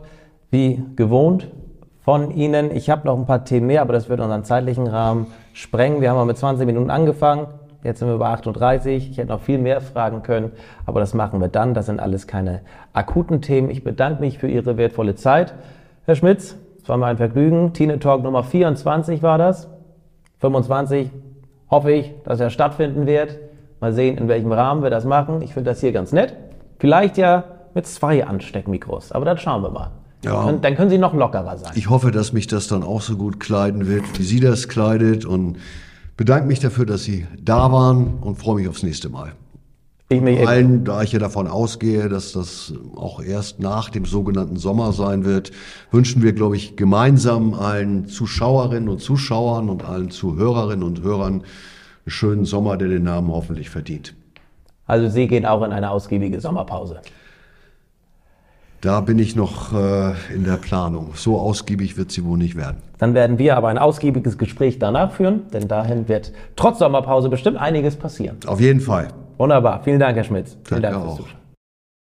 wie 0.52 0.84
gewohnt 0.98 1.48
von 2.02 2.30
Ihnen. 2.32 2.76
Ich 2.76 2.90
habe 2.90 3.08
noch 3.08 3.18
ein 3.18 3.26
paar 3.26 3.46
Themen 3.46 3.68
mehr, 3.68 3.82
aber 3.82 3.94
das 3.94 4.10
wird 4.10 4.20
unseren 4.20 4.44
zeitlichen 4.44 4.88
Rahmen 4.88 5.28
sprengen. 5.54 6.02
Wir 6.02 6.10
haben 6.10 6.18
mal 6.18 6.26
mit 6.26 6.38
20 6.38 6.66
Minuten 6.66 6.90
angefangen. 6.90 7.48
Jetzt 7.84 8.00
sind 8.00 8.10
wir 8.10 8.18
bei 8.18 8.28
38. 8.28 9.10
Ich 9.10 9.18
hätte 9.18 9.30
noch 9.30 9.42
viel 9.42 9.58
mehr 9.58 9.80
fragen 9.80 10.22
können, 10.22 10.52
aber 10.86 11.00
das 11.00 11.14
machen 11.14 11.40
wir 11.40 11.48
dann. 11.48 11.74
Das 11.74 11.86
sind 11.86 12.00
alles 12.00 12.28
keine 12.28 12.62
akuten 12.94 13.42
Themen. 13.42 13.70
Ich 13.70 13.84
bedanke 13.84 14.22
mich 14.22 14.38
für 14.38 14.50
Ihre 14.50 14.78
wertvolle 14.78 15.16
Zeit. 15.16 15.54
Herr 16.06 16.16
Schmitz, 16.16 16.58
es 16.82 16.90
war 16.90 16.98
mir 16.98 17.06
ein 17.06 17.18
Vergnügen. 17.18 17.72
Tine 17.74 18.00
Talk 18.00 18.24
Nummer 18.24 18.44
24 18.44 19.24
war 19.24 19.38
das. 19.38 19.70
25 20.40 21.10
hoffe 21.70 21.92
ich, 21.92 22.14
dass 22.26 22.40
er 22.40 22.50
stattfinden 22.50 23.06
wird. 23.06 23.38
Mal 23.80 23.94
sehen, 23.94 24.18
in 24.18 24.28
welchem 24.28 24.52
Rahmen 24.52 24.84
wir 24.84 24.90
das 24.90 25.06
machen. 25.06 25.42
Ich 25.42 25.54
finde 25.54 25.72
das 25.72 25.80
hier 25.80 25.94
ganz 25.94 26.12
nett. 26.12 26.36
Vielleicht 26.80 27.18
ja 27.18 27.44
mit 27.74 27.88
zwei 27.88 28.26
Ansteckmikros. 28.26 29.14
Aber 29.14 29.24
dann 29.24 29.38
schauen 29.38 29.64
wir 29.64 29.70
mal. 29.70 29.92
Ja. 30.24 30.52
Dann, 30.52 30.76
können 30.76 30.90
Sie 30.90 30.98
noch 30.98 31.14
lockerer 31.14 31.58
sein. 31.58 31.72
Ich 31.76 31.90
hoffe, 31.90 32.12
dass 32.12 32.34
mich 32.34 32.48
das 32.48 32.68
dann 32.68 32.84
auch 32.84 33.02
so 33.02 33.16
gut 33.16 33.40
kleiden 33.40 33.88
wird, 33.88 34.20
wie 34.20 34.24
Sie 34.24 34.42
das 34.42 34.68
kleidet. 34.68 35.24
Und 35.24 35.58
bedanke 36.20 36.48
mich 36.48 36.60
dafür, 36.60 36.86
dass 36.86 37.06
Sie 37.06 37.26
da 37.42 37.72
waren 37.72 38.16
und 38.20 38.36
freue 38.36 38.56
mich 38.56 38.68
aufs 38.68 38.84
nächste 38.84 39.08
Mal. 39.08 39.32
Ich 40.10 40.20
mich 40.20 40.40
Vor 40.40 40.50
allem, 40.50 40.84
da 40.84 41.02
ich 41.02 41.14
ja 41.14 41.20
davon 41.20 41.48
ausgehe, 41.48 42.10
dass 42.10 42.34
das 42.34 42.74
auch 42.98 43.22
erst 43.22 43.62
nach 43.62 43.90
dem 43.90 44.04
sogenannten 44.04 44.58
Sommer 44.58 44.92
sein 44.92 45.24
wird, 45.24 45.52
wünschen 45.92 46.22
wir, 46.22 46.34
glaube 46.34 46.58
ich, 46.58 46.76
gemeinsam 46.76 47.54
allen 47.54 48.06
Zuschauerinnen 48.08 48.90
und 48.90 49.00
Zuschauern 49.00 49.70
und 49.70 49.86
allen 49.86 50.10
Zuhörerinnen 50.10 50.84
und 50.84 51.04
Hörern 51.04 51.36
einen 51.36 51.44
schönen 52.08 52.44
Sommer, 52.44 52.76
der 52.76 52.90
den 52.90 53.04
Namen 53.04 53.30
hoffentlich 53.30 53.70
verdient. 53.70 54.14
Also 54.88 55.08
Sie 55.08 55.26
gehen 55.26 55.46
auch 55.46 55.64
in 55.64 55.72
eine 55.72 55.90
ausgiebige 55.90 56.42
Sommerpause. 56.42 57.00
Da 58.82 59.02
bin 59.02 59.20
ich 59.20 59.36
noch 59.36 59.74
äh, 59.74 60.14
in 60.34 60.46
der 60.46 60.56
Planung. 60.56 61.12
So 61.16 61.38
ausgiebig 61.38 61.98
wird 61.98 62.12
sie 62.12 62.24
wohl 62.24 62.38
nicht 62.38 62.56
werden. 62.56 62.78
Dann 62.98 63.14
werden 63.14 63.38
wir 63.38 63.58
aber 63.58 63.68
ein 63.68 63.78
ausgiebiges 63.78 64.38
Gespräch 64.38 64.80
danach 64.80 65.12
führen, 65.12 65.42
denn 65.54 65.68
dahin 65.68 66.08
wird 66.08 66.32
trotz 66.56 66.80
Sommerpause 66.80 67.30
bestimmt 67.30 67.58
einiges 67.58 67.98
passieren. 67.98 68.38
Auf 68.46 68.62
jeden 68.62 68.80
Fall. 68.80 69.10
Wunderbar. 69.38 69.82
Vielen 69.84 70.00
Dank, 70.00 70.16
Herr 70.16 70.24
Schmitz. 70.24 70.58
Vielen 70.64 70.82
Danke 70.82 70.98
Dank 70.98 71.08
fürs 71.08 71.18
Zuschauen. 71.18 71.39